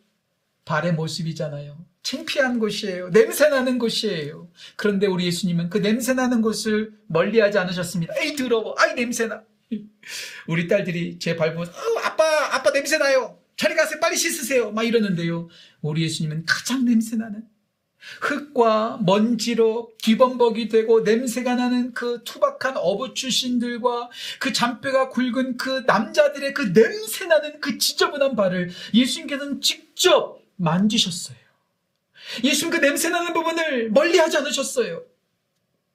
발의 0.66 0.92
모습이잖아요. 0.92 1.78
창피한 2.02 2.58
곳이에요. 2.58 3.08
냄새나는 3.08 3.78
곳이에요. 3.78 4.48
그런데 4.76 5.06
우리 5.06 5.26
예수님은 5.26 5.70
그 5.70 5.78
냄새나는 5.78 6.42
곳을 6.42 6.92
멀리하지 7.06 7.58
않으셨습니다. 7.58 8.14
에이 8.20 8.36
더러워. 8.36 8.74
아이 8.78 8.94
냄새나. 8.94 9.42
우리 10.46 10.68
딸들이 10.68 11.18
제 11.18 11.36
발 11.36 11.52
보면서 11.54 11.72
어, 11.72 11.98
아빠 12.04 12.24
아빠 12.54 12.70
냄새나요. 12.70 13.37
저리 13.58 13.74
가세요. 13.74 13.98
빨리 14.00 14.16
씻으세요. 14.16 14.70
막 14.70 14.84
이러는데요. 14.84 15.48
우리 15.82 16.02
예수님은 16.04 16.46
가장 16.46 16.84
냄새나는 16.84 17.42
흙과 18.20 19.00
먼지로 19.04 19.92
기범벅이 19.98 20.68
되고 20.68 21.00
냄새가 21.00 21.56
나는 21.56 21.92
그 21.92 22.22
투박한 22.24 22.76
어부 22.76 23.14
출신들과 23.14 24.10
그 24.38 24.52
잔뼈가 24.52 25.08
굵은 25.08 25.56
그 25.56 25.82
남자들의 25.86 26.54
그 26.54 26.70
냄새나는 26.72 27.60
그 27.60 27.78
지저분한 27.78 28.36
발을 28.36 28.70
예수님께서는 28.94 29.60
직접 29.60 30.40
만지셨어요. 30.54 31.36
예수님 32.44 32.70
그 32.70 32.76
냄새나는 32.78 33.32
부분을 33.32 33.90
멀리 33.90 34.18
하지 34.18 34.36
않으셨어요. 34.36 35.02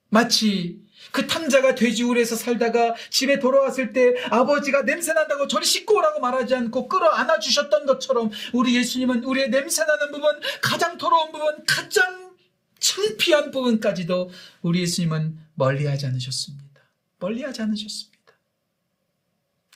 마치 0.09 0.81
그 1.11 1.27
탕자가 1.27 1.75
돼지우에서 1.75 2.35
살다가 2.35 2.95
집에 3.09 3.39
돌아왔을 3.39 3.93
때 3.93 4.15
아버지가 4.29 4.83
냄새난다고 4.83 5.47
저리 5.47 5.65
씻고 5.65 5.97
오라고 5.97 6.19
말하지 6.19 6.55
않고 6.55 6.87
끌어 6.87 7.09
안아 7.09 7.39
주셨던 7.39 7.85
것처럼 7.85 8.31
우리 8.53 8.75
예수님은 8.75 9.23
우리의 9.23 9.49
냄새나는 9.49 10.11
부분, 10.11 10.39
가장 10.61 10.97
더러운 10.97 11.31
부분, 11.31 11.63
가장 11.67 12.33
창피한 12.79 13.51
부분까지도 13.51 14.29
우리 14.61 14.81
예수님은 14.81 15.39
멀리 15.55 15.85
하지 15.85 16.05
않으셨습니다. 16.05 16.81
멀리 17.19 17.43
하지 17.43 17.61
않으셨습니다. 17.61 18.13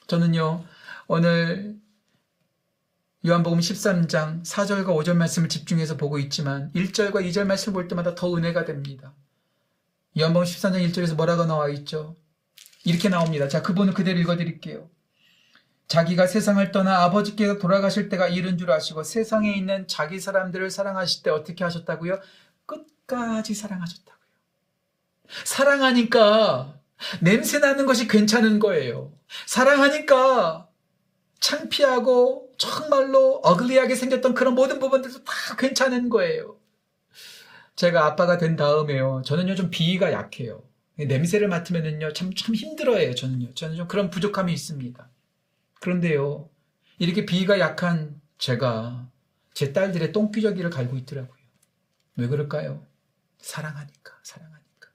저는요, 0.08 0.66
오늘 1.08 1.78
요한복음 3.26 3.60
13장 3.60 4.44
4절과 4.46 4.88
5절 4.88 5.16
말씀을 5.16 5.50
집중해서 5.50 5.98
보고 5.98 6.20
있지만 6.20 6.72
1절과 6.74 7.26
2절 7.28 7.46
말씀을 7.46 7.74
볼 7.74 7.88
때마다 7.88 8.16
더 8.16 8.36
은혜가 8.36 8.66
됩니다. 8.66 9.14
요한복음 10.18 10.46
13장 10.46 10.90
1절에서 10.90 11.16
뭐라고 11.16 11.46
나와 11.46 11.70
있죠? 11.70 12.16
이렇게 12.84 13.08
나옵니다. 13.08 13.48
자, 13.48 13.62
그분은 13.62 13.94
그대로 13.94 14.18
읽어드릴게요. 14.20 14.90
자기가 15.88 16.26
세상을 16.26 16.72
떠나 16.72 17.04
아버지께서 17.04 17.60
돌아가실 17.60 18.10
때가 18.10 18.28
이른 18.28 18.58
줄 18.58 18.72
아시고 18.72 19.04
세상에 19.04 19.54
있는 19.54 19.88
자기 19.88 20.20
사람들을 20.20 20.70
사랑하실 20.72 21.24
때 21.24 21.30
어떻게 21.30 21.64
하셨다고요? 21.64 22.20
끝까지 22.66 23.54
사랑하셨다고요. 23.54 24.18
사랑하니까 25.44 26.80
냄새 27.22 27.60
나는 27.60 27.86
것이 27.86 28.08
괜찮은 28.08 28.60
거예요. 28.60 29.14
사랑하니까 29.46 30.68
창피하고 31.40 32.50
정말로 32.58 33.36
어글리하게 33.44 33.94
생겼던 33.94 34.34
그런 34.34 34.56
모든 34.56 34.80
부분들도 34.80 35.24
다 35.24 35.56
괜찮은 35.58 36.10
거예요. 36.10 36.58
제가 37.78 38.06
아빠가 38.06 38.38
된 38.38 38.58
다음에요. 38.58 39.22
저는요 39.26 39.56
좀 39.56 39.70
비위가 39.70 40.12
약해요. 40.12 40.64
냄새를 40.98 41.48
맡으면은요 41.48 42.12
참, 42.14 42.34
참 42.34 42.56
힘들어해요. 42.56 43.16
저는요. 43.16 43.54
저는 43.54 43.78
좀 43.78 43.88
그런 43.88 44.10
부족함이 44.10 44.52
있습니다. 44.52 45.10
그런데요 45.80 46.50
이렇게 47.00 47.26
비위가 47.26 47.60
약한 47.60 48.20
제가 48.40 49.10
제 49.54 49.74
딸들의 49.74 50.12
똥기저귀를 50.12 50.70
갈고 50.72 50.98
있더라고요. 50.98 51.38
왜 52.18 52.28
그럴까요? 52.28 52.86
사랑하니까, 53.40 54.20
사랑하니까. 54.24 54.90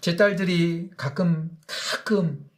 제 0.00 0.16
딸들이 0.16 0.90
가끔, 0.96 1.58
가끔, 1.66 2.48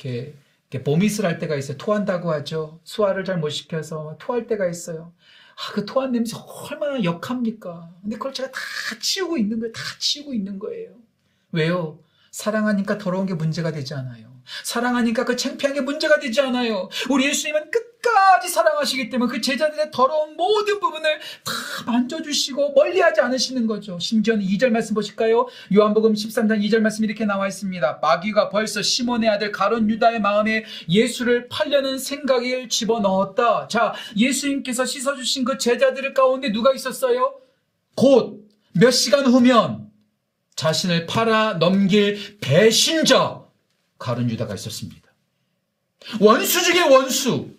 이렇게 0.00 0.36
보미술 0.84 1.26
할 1.26 1.38
때가 1.38 1.56
있어요. 1.56 1.76
토한다고 1.78 2.30
하죠. 2.32 2.80
소화를 2.84 3.24
잘 3.24 3.38
못 3.38 3.50
시켜서 3.50 4.16
토할 4.20 4.46
때가 4.46 4.68
있어요. 4.68 5.12
아, 5.56 5.72
그 5.72 5.86
토한 5.86 6.12
냄새 6.12 6.36
얼마나 6.70 7.02
역합니까? 7.02 7.90
근데 8.02 8.16
그걸 8.16 8.34
제가 8.34 8.50
다 8.50 8.60
치우고 9.00 9.38
있는 9.38 9.58
거예요. 9.58 9.72
다 9.72 9.82
치우고 9.98 10.34
있는 10.34 10.58
거예요. 10.58 10.90
왜요? 11.52 11.98
사랑하니까 12.30 12.98
더러운 12.98 13.26
게 13.26 13.34
문제가 13.34 13.72
되지 13.72 13.94
않아요. 13.94 14.36
사랑하니까 14.64 15.24
그 15.24 15.36
창피한 15.36 15.74
게 15.74 15.80
문제가 15.80 16.18
되지 16.20 16.40
않아요. 16.42 16.88
우리 17.08 17.26
예수님은 17.26 17.70
끝 17.70 17.85
까지 18.14 18.48
사랑하시기 18.48 19.10
때문에 19.10 19.32
그 19.32 19.40
제자들의 19.40 19.90
더러운 19.92 20.36
모든 20.36 20.80
부분을 20.80 21.18
다 21.44 21.52
만져주시고 21.86 22.72
멀리하지 22.72 23.20
않으시는 23.20 23.66
거죠. 23.66 23.98
심지어는 23.98 24.44
2절 24.44 24.70
말씀 24.70 24.94
보실까요? 24.94 25.46
요한복음 25.74 26.14
13장 26.14 26.62
2절 26.64 26.80
말씀 26.80 27.04
이렇게 27.04 27.24
나와 27.24 27.48
있습니다. 27.48 27.98
마귀가 28.02 28.48
벌써 28.48 28.82
시몬의 28.82 29.28
아들 29.28 29.52
가론 29.52 29.90
유다의 29.90 30.20
마음에 30.20 30.64
예수를 30.88 31.48
팔려는 31.48 31.98
생각을 31.98 32.68
집어넣었다. 32.68 33.68
자, 33.68 33.94
예수님께서 34.16 34.84
씻어주신 34.84 35.44
그 35.44 35.58
제자들 35.58 36.14
가운데 36.14 36.50
누가 36.52 36.72
있었어요? 36.72 37.40
곧 37.94 38.46
몇 38.78 38.90
시간 38.90 39.26
후면 39.26 39.90
자신을 40.54 41.06
팔아 41.06 41.54
넘길 41.54 42.38
배신자 42.40 43.42
가론 43.98 44.30
유다가 44.30 44.54
있었습니다. 44.54 45.02
원수 46.20 46.62
중에 46.62 46.82
원수 46.82 47.55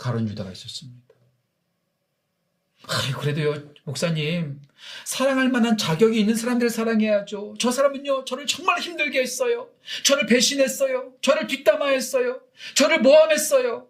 가론 0.00 0.26
유다가 0.28 0.50
있었습니다. 0.50 0.98
아이 2.88 3.12
그래도요 3.12 3.74
목사님 3.84 4.62
사랑할 5.04 5.50
만한 5.50 5.76
자격이 5.76 6.18
있는 6.18 6.34
사람들을 6.34 6.70
사랑해야죠. 6.70 7.54
저 7.58 7.70
사람은요 7.70 8.24
저를 8.24 8.46
정말 8.46 8.80
힘들게 8.80 9.20
했어요. 9.20 9.68
저를 10.02 10.26
배신했어요. 10.26 11.12
저를 11.20 11.46
뒷담화했어요. 11.46 12.40
저를 12.74 13.00
모함했어요. 13.02 13.86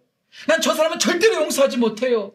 난 0.48 0.60
저 0.60 0.74
사람은 0.74 0.98
절대로 0.98 1.36
용서하지 1.36 1.76
못해요. 1.78 2.34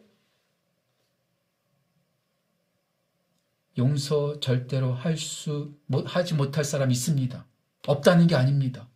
용서 3.78 4.40
절대로 4.40 4.94
할 4.94 5.18
수, 5.18 5.74
하지 6.06 6.32
못할 6.32 6.64
사람이 6.64 6.92
있습니다. 6.92 7.46
없다는 7.86 8.26
게 8.26 8.34
아닙니다. 8.34 8.88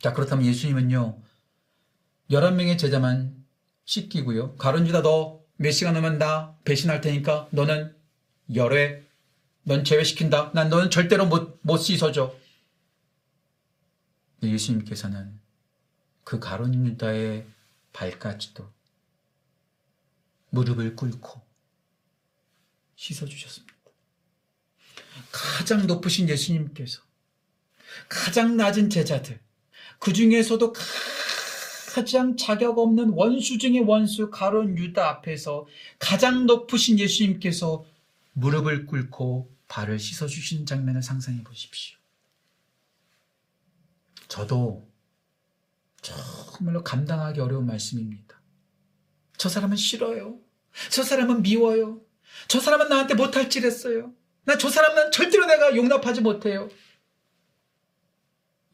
자, 0.00 0.12
그렇다면 0.12 0.46
예수님은요, 0.46 1.20
11명의 2.30 2.78
제자만 2.78 3.37
씻기고요. 3.88 4.56
가론주다 4.56 5.02
너 5.02 5.38
몇 5.60 5.72
시간 5.72 5.96
오면 5.96 6.18
나 6.18 6.56
배신할 6.64 7.00
테니까 7.00 7.48
너는 7.50 7.94
열애, 8.54 9.02
넌 9.64 9.84
제외시킨다. 9.84 10.52
난 10.54 10.70
너는 10.70 10.88
절대로 10.90 11.26
못, 11.26 11.58
못 11.62 11.78
씻어줘. 11.78 12.34
예수님께서는 14.40 15.40
그 16.22 16.38
가론유다의 16.38 17.44
발까지도 17.92 18.70
무릎을 20.50 20.94
꿇고 20.94 21.42
씻어주셨습니다. 22.94 23.74
가장 25.32 25.88
높으신 25.88 26.28
예수님께서 26.28 27.02
가장 28.08 28.56
낮은 28.56 28.90
제자들, 28.90 29.40
그 29.98 30.12
중에서도 30.12 30.72
가장 31.88 32.36
자격 32.36 32.78
없는 32.78 33.10
원수 33.10 33.56
중의 33.58 33.80
원수 33.80 34.30
가론 34.30 34.76
유다 34.76 35.08
앞에서 35.08 35.66
가장 35.98 36.44
높으신 36.46 36.98
예수님께서 36.98 37.84
무릎을 38.34 38.86
꿇고 38.86 39.50
발을 39.68 39.98
씻어주시는 39.98 40.66
장면을 40.66 41.02
상상해 41.02 41.42
보십시오. 41.42 41.98
저도 44.28 44.86
정말로 46.02 46.84
감당하기 46.84 47.40
어려운 47.40 47.66
말씀입니다. 47.66 48.38
저 49.38 49.48
사람은 49.48 49.76
싫어요. 49.76 50.38
저 50.90 51.02
사람은 51.02 51.42
미워요. 51.42 52.02
저 52.48 52.60
사람은 52.60 52.88
나한테 52.88 53.14
못할 53.14 53.48
짓 53.48 53.64
했어요. 53.64 54.12
나 54.44 54.56
저 54.56 54.68
사람은 54.68 55.10
절대로 55.10 55.46
내가 55.46 55.74
용납하지 55.76 56.20
못해요. 56.20 56.68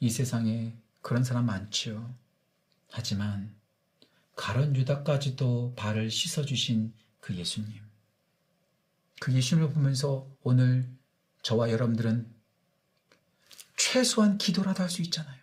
이 0.01 0.11
세상에 0.11 0.77
그런 1.01 1.25
사람 1.25 1.47
많지요. 1.47 2.15
하지만 2.97 3.53
가론 4.37 4.77
유다까지도 4.77 5.75
발을 5.77 6.13
씻어주신 6.13 6.95
그 7.19 7.35
예수님. 7.35 7.83
그 9.21 9.33
예수님을 9.33 9.73
보면서 9.73 10.31
오늘 10.43 10.89
저와 11.43 11.71
여러분들은 11.73 12.33
최소한 13.77 14.39
기도라도 14.39 14.85
할 14.85 14.89
수 14.89 15.03
있잖아요. 15.03 15.43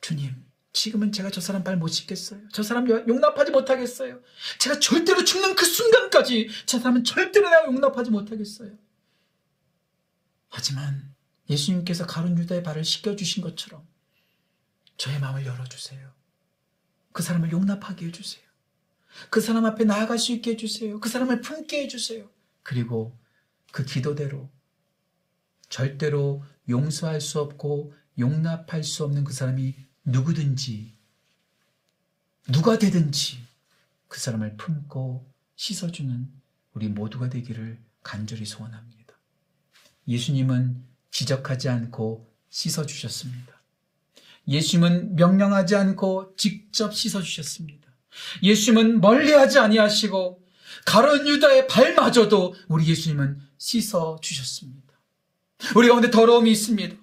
주님, 0.00 0.44
지금은 0.72 1.12
제가 1.12 1.30
저 1.30 1.40
사람 1.40 1.62
발 1.62 1.76
못 1.76 1.86
씻겠어요. 1.86 2.40
저 2.52 2.64
사람 2.64 2.88
용납하지 2.88 3.52
못하겠어요. 3.52 4.20
제가 4.58 4.80
절대로 4.80 5.22
죽는 5.22 5.54
그 5.54 5.64
순간까지 5.64 6.48
저 6.66 6.80
사람은 6.80 7.04
절대로 7.04 7.48
내가 7.48 7.66
용납하지 7.66 8.10
못하겠어요. 8.10 8.76
하지만 10.48 11.14
예수님께서 11.48 12.06
가룟 12.08 12.36
유다의 12.38 12.64
발을 12.64 12.84
씻겨주신 12.84 13.40
것처럼 13.44 13.86
저의 14.96 15.20
마음을 15.20 15.46
열어주세요. 15.46 16.23
그 17.14 17.22
사람을 17.22 17.52
용납하게 17.52 18.06
해주세요. 18.06 18.44
그 19.30 19.40
사람 19.40 19.64
앞에 19.64 19.84
나아갈 19.84 20.18
수 20.18 20.32
있게 20.32 20.50
해주세요. 20.50 20.98
그 20.98 21.08
사람을 21.08 21.42
품게 21.42 21.84
해주세요. 21.84 22.28
그리고 22.64 23.16
그 23.70 23.84
기도대로 23.84 24.50
절대로 25.68 26.44
용서할 26.68 27.20
수 27.20 27.40
없고 27.40 27.94
용납할 28.18 28.82
수 28.82 29.04
없는 29.04 29.22
그 29.22 29.32
사람이 29.32 29.76
누구든지 30.04 30.98
누가 32.50 32.78
되든지 32.78 33.46
그 34.08 34.18
사람을 34.18 34.56
품고 34.56 35.32
씻어주는 35.54 36.28
우리 36.72 36.88
모두가 36.88 37.28
되기를 37.28 37.80
간절히 38.02 38.44
소원합니다. 38.44 39.14
예수님은 40.08 40.84
지적하지 41.12 41.68
않고 41.68 42.28
씻어주셨습니다. 42.50 43.53
예수님은 44.48 45.16
명령하지 45.16 45.76
않고 45.76 46.34
직접 46.36 46.94
씻어주셨습니다. 46.94 47.88
예수님은 48.42 49.00
멀리하지 49.00 49.58
아니하시고 49.58 50.42
가론 50.86 51.26
유다의 51.26 51.66
발마저도 51.66 52.54
우리 52.68 52.86
예수님은 52.86 53.40
씻어주셨습니다. 53.58 54.84
우리 55.76 55.88
가운데 55.88 56.10
더러움이 56.10 56.50
있습니다. 56.50 56.96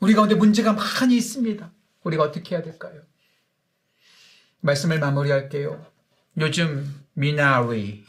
우리 0.00 0.14
가운데 0.14 0.34
문제가 0.34 0.72
많이 0.72 1.16
있습니다. 1.16 1.72
우리가 2.04 2.22
어떻게 2.22 2.54
해야 2.54 2.62
될까요? 2.62 3.02
말씀을 4.60 4.98
마무리할게요. 4.98 5.84
요즘 6.38 7.06
미나리 7.14 8.04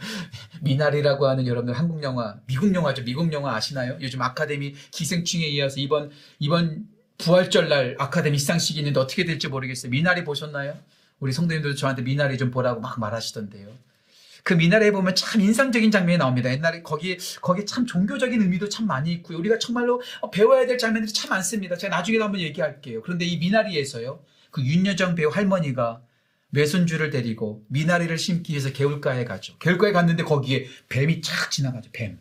미나리라고 0.60 1.26
하는 1.26 1.46
여러분들 1.46 1.78
한국 1.78 2.02
영화 2.02 2.38
미국 2.46 2.74
영화죠 2.74 3.02
미국 3.02 3.32
영화 3.32 3.54
아시나요? 3.54 3.96
요즘 4.00 4.20
아카데미 4.20 4.74
기생충에 4.90 5.46
이어서 5.46 5.80
이번 5.80 6.10
이번 6.38 6.86
부활절 7.22 7.68
날 7.68 7.94
아카데미 7.98 8.38
시상식이 8.38 8.80
있는데 8.80 8.98
어떻게 8.98 9.24
될지 9.24 9.48
모르겠어요. 9.48 9.90
미나리 9.90 10.24
보셨나요? 10.24 10.76
우리 11.20 11.32
성도님들 11.32 11.76
저한테 11.76 12.02
미나리 12.02 12.36
좀 12.36 12.50
보라고 12.50 12.80
막 12.80 12.98
말하시던데요. 12.98 13.68
그 14.42 14.54
미나리에 14.54 14.90
보면 14.90 15.14
참 15.14 15.40
인상적인 15.40 15.92
장면이 15.92 16.18
나옵니다. 16.18 16.50
옛날에 16.50 16.82
거기 16.82 17.16
거기 17.40 17.64
참 17.64 17.86
종교적인 17.86 18.42
의미도 18.42 18.68
참 18.68 18.88
많이 18.88 19.12
있고요. 19.12 19.38
우리가 19.38 19.58
정말로 19.60 20.02
배워야 20.32 20.66
될 20.66 20.78
장면들이 20.78 21.12
참 21.12 21.30
많습니다. 21.30 21.76
제가 21.76 21.96
나중에도 21.96 22.24
한번 22.24 22.40
얘기할게요. 22.40 23.02
그런데 23.02 23.24
이 23.24 23.38
미나리에서요. 23.38 24.20
그 24.50 24.62
윤여정 24.62 25.14
배우 25.14 25.30
할머니가 25.30 26.02
외손주를 26.50 27.10
데리고 27.10 27.64
미나리를 27.68 28.18
심기 28.18 28.52
위해서 28.52 28.72
개울가에 28.72 29.24
가죠. 29.24 29.56
개울가에 29.58 29.92
갔는데 29.92 30.24
거기에 30.24 30.66
뱀이 30.88 31.22
착 31.22 31.52
지나가죠. 31.52 31.90
뱀. 31.92 32.18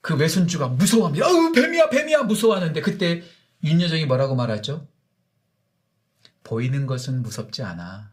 그 0.00 0.14
외손주가 0.14 0.68
무서워합니다. 0.68 1.26
어우 1.26 1.50
뱀이야 1.50 1.90
뱀이야 1.90 2.22
무서워하는데 2.22 2.80
그때 2.80 3.24
윤여정이 3.64 4.06
뭐라고 4.06 4.34
말하죠? 4.34 4.86
보이는 6.44 6.86
것은 6.86 7.22
무섭지 7.22 7.62
않아. 7.62 8.12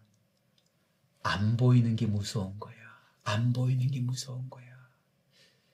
안 1.21 1.57
보이는 1.57 1.95
게 1.95 2.05
무서운 2.05 2.59
거야. 2.59 2.73
안 3.23 3.53
보이는 3.53 3.89
게 3.89 3.99
무서운 3.99 4.49
거야. 4.49 4.63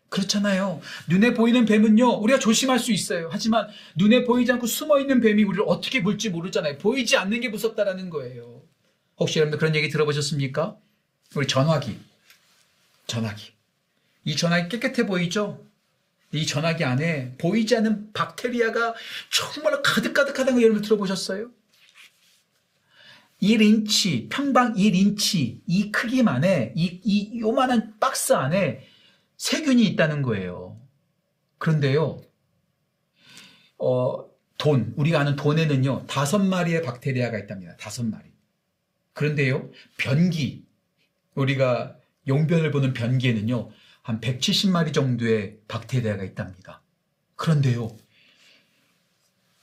그렇잖아요. 0.10 0.82
눈에 1.08 1.34
보이는 1.34 1.66
뱀은요, 1.66 2.20
우리가 2.20 2.40
조심할 2.40 2.80
수 2.80 2.92
있어요. 2.92 3.30
하지만 3.32 3.68
눈에 3.96 4.26
보이지 4.26 4.52
않고 4.52 4.66
숨어 4.66 5.00
있는 5.00 5.22
뱀이 5.22 5.44
우리를 5.44 5.64
어떻게 5.68 6.02
볼지 6.02 6.30
모르잖아요. 6.30 6.78
보이지 6.80 7.16
않는 7.16 7.42
게 7.42 7.50
무섭다라는 7.50 8.10
거예요. 8.10 8.64
혹시 9.18 9.40
여러분들 9.40 9.60
그런 9.60 9.76
얘기 9.76 9.90
들어보셨습니까? 9.90 10.78
우리 11.36 11.48
전화기. 11.48 12.00
전화기. 13.06 13.54
이 14.26 14.36
전화기 14.36 14.70
깨끗해 14.70 15.06
보이죠? 15.06 15.64
이 16.32 16.46
전화기 16.46 16.84
안에 16.84 17.36
보이지 17.38 17.76
않는 17.78 18.14
박테리아가 18.14 18.94
정말 19.32 19.82
가득가득하다는 19.82 20.60
거 20.60 20.64
여러분 20.64 20.82
들어보셨어요? 20.82 21.52
1인치, 23.42 24.30
평방 24.30 24.74
1인치, 24.76 25.62
이 25.66 25.92
크기만에, 25.92 26.74
이, 26.76 27.00
이, 27.04 27.40
요만한 27.40 27.98
박스 28.00 28.34
안에 28.34 28.86
세균이 29.38 29.84
있다는 29.88 30.22
거예요. 30.22 30.78
그런데요, 31.58 32.22
어, 33.78 34.30
돈, 34.58 34.94
우리가 34.98 35.22
아는 35.22 35.38
돈에는요, 35.38 36.06
다섯 36.08 36.40
마리의 36.40 36.82
박테리아가 36.82 37.40
있답니다. 37.40 37.78
다섯 37.78 38.04
마리. 38.04 38.26
그런데요, 39.14 39.70
변기, 39.98 40.66
우리가 41.34 41.96
용변을 42.28 42.72
보는 42.72 42.94
변기에는요, 42.94 43.70
한 44.10 44.20
170마리 44.22 44.92
정도의 44.92 45.60
박테리아가 45.68 46.24
있답니다. 46.24 46.82
그런데요, 47.36 47.96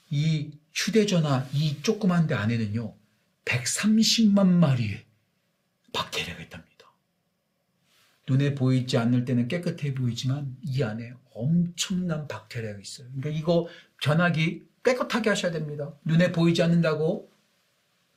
이 0.08 0.52
휴대전화 0.72 1.48
이 1.52 1.82
조그만 1.82 2.28
데 2.28 2.36
안에는요, 2.36 2.94
130만 3.44 4.46
마리의 4.46 5.04
박테리아가 5.92 6.44
있답니다. 6.44 6.86
눈에 8.28 8.54
보이지 8.54 8.96
않을 8.96 9.24
때는 9.24 9.48
깨끗해 9.48 9.94
보이지만 9.94 10.56
이 10.62 10.80
안에 10.80 11.12
엄청난 11.34 12.28
박테리아가 12.28 12.78
있어요. 12.78 13.08
그러니까 13.16 13.30
이거 13.30 13.66
전화기 14.00 14.64
깨끗하게 14.84 15.30
하셔야 15.30 15.50
됩니다. 15.50 15.92
눈에 16.04 16.30
보이지 16.30 16.62
않는다고 16.62 17.32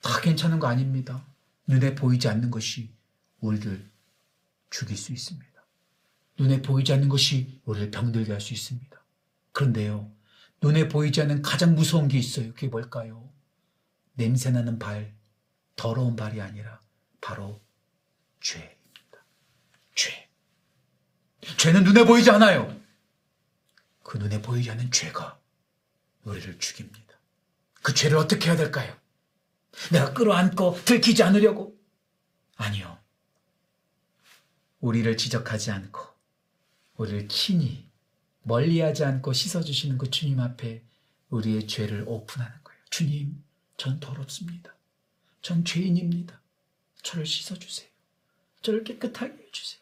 다 0.03 0.21
괜찮은 0.21 0.59
거 0.59 0.67
아닙니다. 0.67 1.25
눈에 1.65 1.95
보이지 1.95 2.27
않는 2.27 2.51
것이 2.51 2.91
우리를 3.39 3.89
죽일 4.69 4.95
수 4.95 5.11
있습니다. 5.11 5.48
눈에 6.39 6.61
보이지 6.61 6.93
않는 6.93 7.09
것이 7.09 7.59
우리를 7.65 7.91
병들게 7.91 8.31
할 8.31 8.39
수 8.41 8.53
있습니다. 8.53 8.89
그런데요, 9.51 10.11
눈에 10.61 10.87
보이지 10.87 11.21
않는 11.21 11.41
가장 11.41 11.75
무서운 11.75 12.07
게 12.07 12.17
있어요. 12.17 12.53
그게 12.53 12.67
뭘까요? 12.67 13.29
냄새나는 14.13 14.79
발, 14.79 15.13
더러운 15.75 16.15
발이 16.15 16.41
아니라 16.41 16.81
바로 17.21 17.61
죄입니다. 18.41 19.25
죄. 19.95 20.29
죄는 21.57 21.83
눈에 21.83 22.05
보이지 22.05 22.29
않아요. 22.31 22.79
그 24.03 24.17
눈에 24.17 24.41
보이지 24.41 24.71
않는 24.71 24.91
죄가 24.91 25.39
우리를 26.23 26.57
죽입니다. 26.59 26.99
그 27.81 27.93
죄를 27.93 28.17
어떻게 28.17 28.49
해야 28.49 28.57
될까요? 28.57 28.95
내가 29.91 30.13
끌어안고 30.13 30.83
들키지 30.85 31.23
않으려고? 31.23 31.77
아니요. 32.55 32.97
우리를 34.79 35.15
지적하지 35.17 35.71
않고, 35.71 36.08
우리를 36.99 37.29
친히 37.29 37.85
멀리하지 38.43 39.05
않고 39.05 39.31
씻어주시는 39.31 39.97
그 39.97 40.11
주님 40.11 40.39
앞에 40.39 40.83
우리의 41.29 41.65
죄를 41.65 42.03
오픈하는 42.05 42.53
거예요. 42.63 42.79
주님, 42.89 43.41
전 43.77 43.99
더럽습니다. 43.99 44.75
전 45.41 45.63
죄인입니다. 45.63 46.41
저를 47.01 47.25
씻어주세요. 47.25 47.87
저를 48.61 48.83
깨끗하게 48.83 49.31
해주세요. 49.31 49.79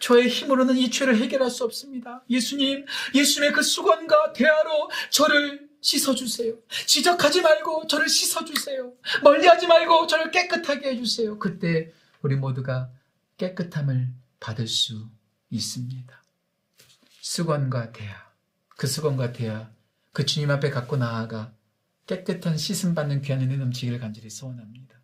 저의 0.00 0.28
힘으로는 0.28 0.76
이 0.76 0.90
죄를 0.90 1.16
해결할 1.16 1.50
수 1.50 1.64
없습니다. 1.64 2.22
예수님, 2.28 2.84
예수님의 3.14 3.52
그 3.54 3.62
수건과 3.62 4.34
대화로 4.34 4.90
저를 5.10 5.68
씻어주세요. 5.80 6.54
지적하지 6.86 7.40
말고 7.40 7.86
저를 7.86 8.08
씻어주세요. 8.08 8.92
멀리하지 9.22 9.66
말고 9.66 10.08
저를 10.08 10.30
깨끗하게 10.30 10.90
해주세요. 10.90 11.38
그때 11.38 11.92
우리 12.20 12.34
모두가 12.34 12.90
깨끗함을 13.38 14.08
받을 14.40 14.66
수 14.66 15.08
있습니다. 15.50 16.22
수건과 17.20 17.92
대화, 17.92 18.14
그 18.76 18.86
수건과 18.86 19.32
대화, 19.32 19.70
그 20.12 20.24
주님 20.24 20.50
앞에 20.50 20.70
갖고 20.70 20.96
나아가 20.96 21.52
깨끗한 22.06 22.56
씻음 22.56 22.94
받는 22.94 23.22
귀한 23.22 23.42
은혜 23.42 23.56
넘치기를 23.56 23.98
간절히 24.00 24.30
소원합니다. 24.30 24.96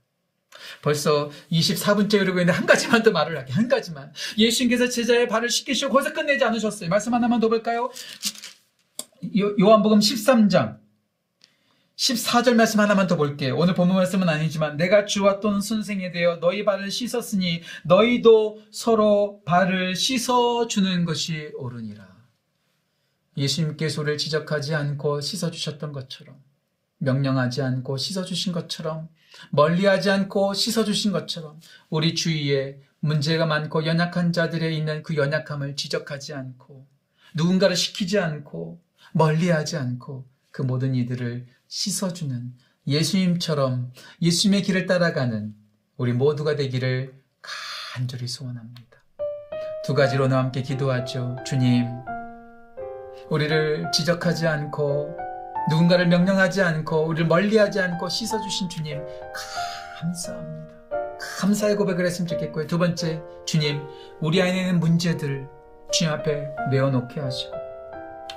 벌써 0.82 1.30
24분째 1.50 2.14
이러고 2.14 2.40
있는데 2.40 2.52
한 2.52 2.64
가지만 2.66 3.02
더 3.02 3.10
말을 3.10 3.36
할게요. 3.36 3.56
한 3.56 3.68
가지만. 3.68 4.12
예수님께서 4.38 4.88
제자의 4.88 5.28
발을 5.28 5.50
씻기시고 5.50 5.92
거기서 5.92 6.14
끝내지 6.14 6.44
않으셨어요. 6.44 6.88
말씀 6.88 7.12
하나만 7.12 7.40
더 7.40 7.48
볼까요? 7.48 7.90
요, 9.36 9.56
요한복음 9.58 9.98
13장 9.98 10.78
14절 12.04 12.54
말씀 12.54 12.80
하나만 12.80 13.06
더 13.06 13.16
볼게요. 13.16 13.56
오늘 13.56 13.72
본문 13.72 13.96
말씀은 13.96 14.28
아니지만 14.28 14.76
내가 14.76 15.06
주와 15.06 15.40
또는 15.40 15.62
선생에 15.62 16.10
대여 16.12 16.38
너희 16.38 16.62
발을 16.62 16.90
씻었으니 16.90 17.62
너희도 17.84 18.60
서로 18.70 19.40
발을 19.46 19.96
씻어 19.96 20.66
주는 20.66 21.06
것이 21.06 21.50
옳으니라. 21.56 22.06
예수님께서 23.38 24.02
우리를 24.02 24.18
지적하지 24.18 24.74
않고 24.74 25.22
씻어 25.22 25.50
주셨던 25.50 25.92
것처럼 25.92 26.36
명령하지 26.98 27.62
않고 27.62 27.96
씻어 27.96 28.22
주신 28.24 28.52
것처럼 28.52 29.08
멀리하지 29.50 30.10
않고 30.10 30.52
씻어 30.52 30.84
주신 30.84 31.10
것처럼 31.10 31.58
우리 31.88 32.14
주위에 32.14 32.80
문제가 33.00 33.46
많고 33.46 33.86
연약한 33.86 34.34
자들에 34.34 34.72
있는 34.72 35.02
그 35.02 35.16
연약함을 35.16 35.74
지적하지 35.76 36.34
않고 36.34 36.86
누군가를 37.34 37.76
시키지 37.76 38.18
않고 38.18 38.78
멀리하지 39.14 39.78
않고 39.78 40.26
그 40.50 40.62
모든 40.62 40.94
이들을 40.94 41.53
씻어주는 41.74 42.52
예수님처럼 42.86 43.90
예수님의 44.22 44.62
길을 44.62 44.86
따라가는 44.86 45.56
우리 45.96 46.12
모두가 46.12 46.54
되기를 46.54 47.20
간절히 47.92 48.28
소원합니다. 48.28 49.02
두 49.84 49.92
가지로 49.92 50.28
너 50.28 50.36
함께 50.36 50.62
기도하죠. 50.62 51.34
주님, 51.44 51.84
우리를 53.28 53.90
지적하지 53.92 54.46
않고 54.46 55.16
누군가를 55.68 56.06
명령하지 56.06 56.62
않고 56.62 57.06
우리를 57.06 57.26
멀리하지 57.26 57.80
않고 57.80 58.08
씻어주신 58.08 58.68
주님 58.68 59.02
감사합니다. 59.98 60.74
감사의 61.40 61.74
고백을 61.74 62.06
했으면 62.06 62.28
좋겠고요. 62.28 62.68
두 62.68 62.78
번째, 62.78 63.20
주님, 63.46 63.82
우리 64.20 64.40
안에 64.40 64.60
있는 64.60 64.78
문제들을 64.78 65.48
주님 65.92 66.12
앞에 66.12 66.46
내어놓게 66.70 67.18
하시고 67.20 67.52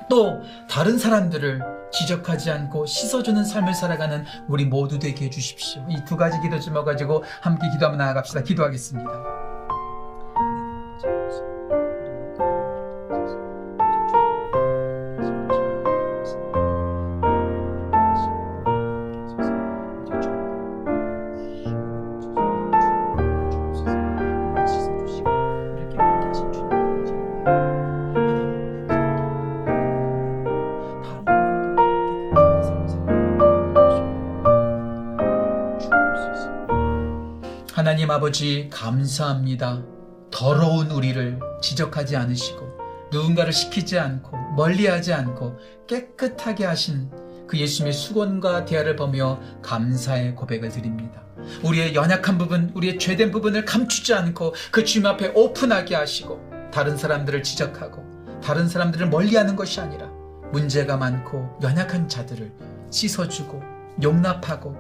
또 0.10 0.42
다른 0.68 0.98
사람들을 0.98 1.77
지적하지 1.92 2.52
않고 2.52 2.86
씻어주는 2.86 3.44
삶을 3.44 3.74
살아가는 3.74 4.26
우리 4.48 4.66
모두 4.66 5.00
되게 5.00 5.26
해주십시오. 5.26 5.86
이 5.90 6.04
두 6.06 6.16
가지 6.18 6.40
기도 6.42 6.60
제목 6.60 6.86
가지고 6.86 7.24
함께 7.42 7.70
기도하며 7.72 7.98
나아갑시다. 7.98 8.42
기도하겠습니다. 8.44 9.47
아버지 38.28 38.68
감사합니다. 38.74 39.82
더러운 40.32 40.92
우리를 40.92 41.40
지적하지 41.62 42.18
않으시고 42.18 42.60
누군가를 43.10 43.54
시키지 43.54 43.98
않고 43.98 44.36
멀리하지 44.58 45.14
않고 45.14 45.58
깨끗하게 45.88 46.66
하신 46.66 47.10
그 47.48 47.58
예수님의 47.58 47.94
수건과 47.94 48.66
대화를 48.66 48.98
보며 48.98 49.40
감사의 49.62 50.36
고백을 50.36 50.68
드립니다. 50.68 51.24
우리의 51.64 51.96
연약한 51.96 52.38
부분, 52.38 52.70
우리의 52.76 53.00
죄된 53.00 53.32
부분을 53.32 53.64
감추지 53.64 54.14
않고 54.14 54.54
그 54.72 54.84
주님 54.84 55.06
앞에 55.06 55.32
오픈하게 55.34 55.96
하시고 55.96 56.70
다른 56.74 56.98
사람들을 56.98 57.44
지적하고 57.44 58.04
다른 58.44 58.68
사람들을 58.68 59.08
멀리하는 59.08 59.56
것이 59.56 59.80
아니라 59.80 60.10
문제가 60.52 60.98
많고 60.98 61.60
연약한 61.62 62.10
자들을 62.10 62.52
씻어주고 62.92 63.64
용납하고 64.04 64.76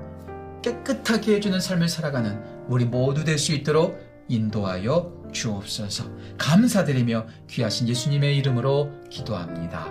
깨끗하게 0.62 1.36
해주는 1.36 1.58
삶을 1.62 1.88
살아가는 1.88 2.57
우리 2.70 2.86
모두 2.86 3.24
될 3.24 3.38
수 3.38 3.54
있도록 3.54 3.98
인도하여 4.30 5.14
주옵소서. 5.32 6.06
감사드리며 6.38 7.26
귀하신 7.50 7.88
예수님의 7.88 8.36
이름으로 8.38 8.92
기도합니다. 9.10 9.88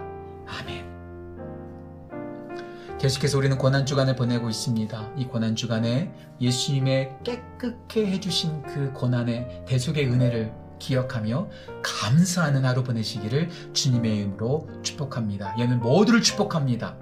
아멘. 0.46 0.84
계속해서 2.98 3.38
우리는 3.38 3.56
고난 3.56 3.86
주간을 3.86 4.16
보내고 4.16 4.48
있습니다. 4.48 5.12
이 5.16 5.26
고난 5.26 5.54
주간에 5.54 6.12
예수님의 6.40 7.18
깨끗게 7.24 8.06
해주신 8.06 8.62
그 8.62 8.92
고난의 8.92 9.64
대속의 9.66 10.06
은혜를 10.06 10.52
기억하며 10.78 11.48
감사하는 11.82 12.64
하루 12.64 12.82
보내시기를 12.82 13.48
주님의 13.72 14.16
이름으로 14.16 14.68
축복합니다. 14.82 15.58
얘는 15.58 15.80
모두를 15.80 16.20
축복합니다. 16.22 16.96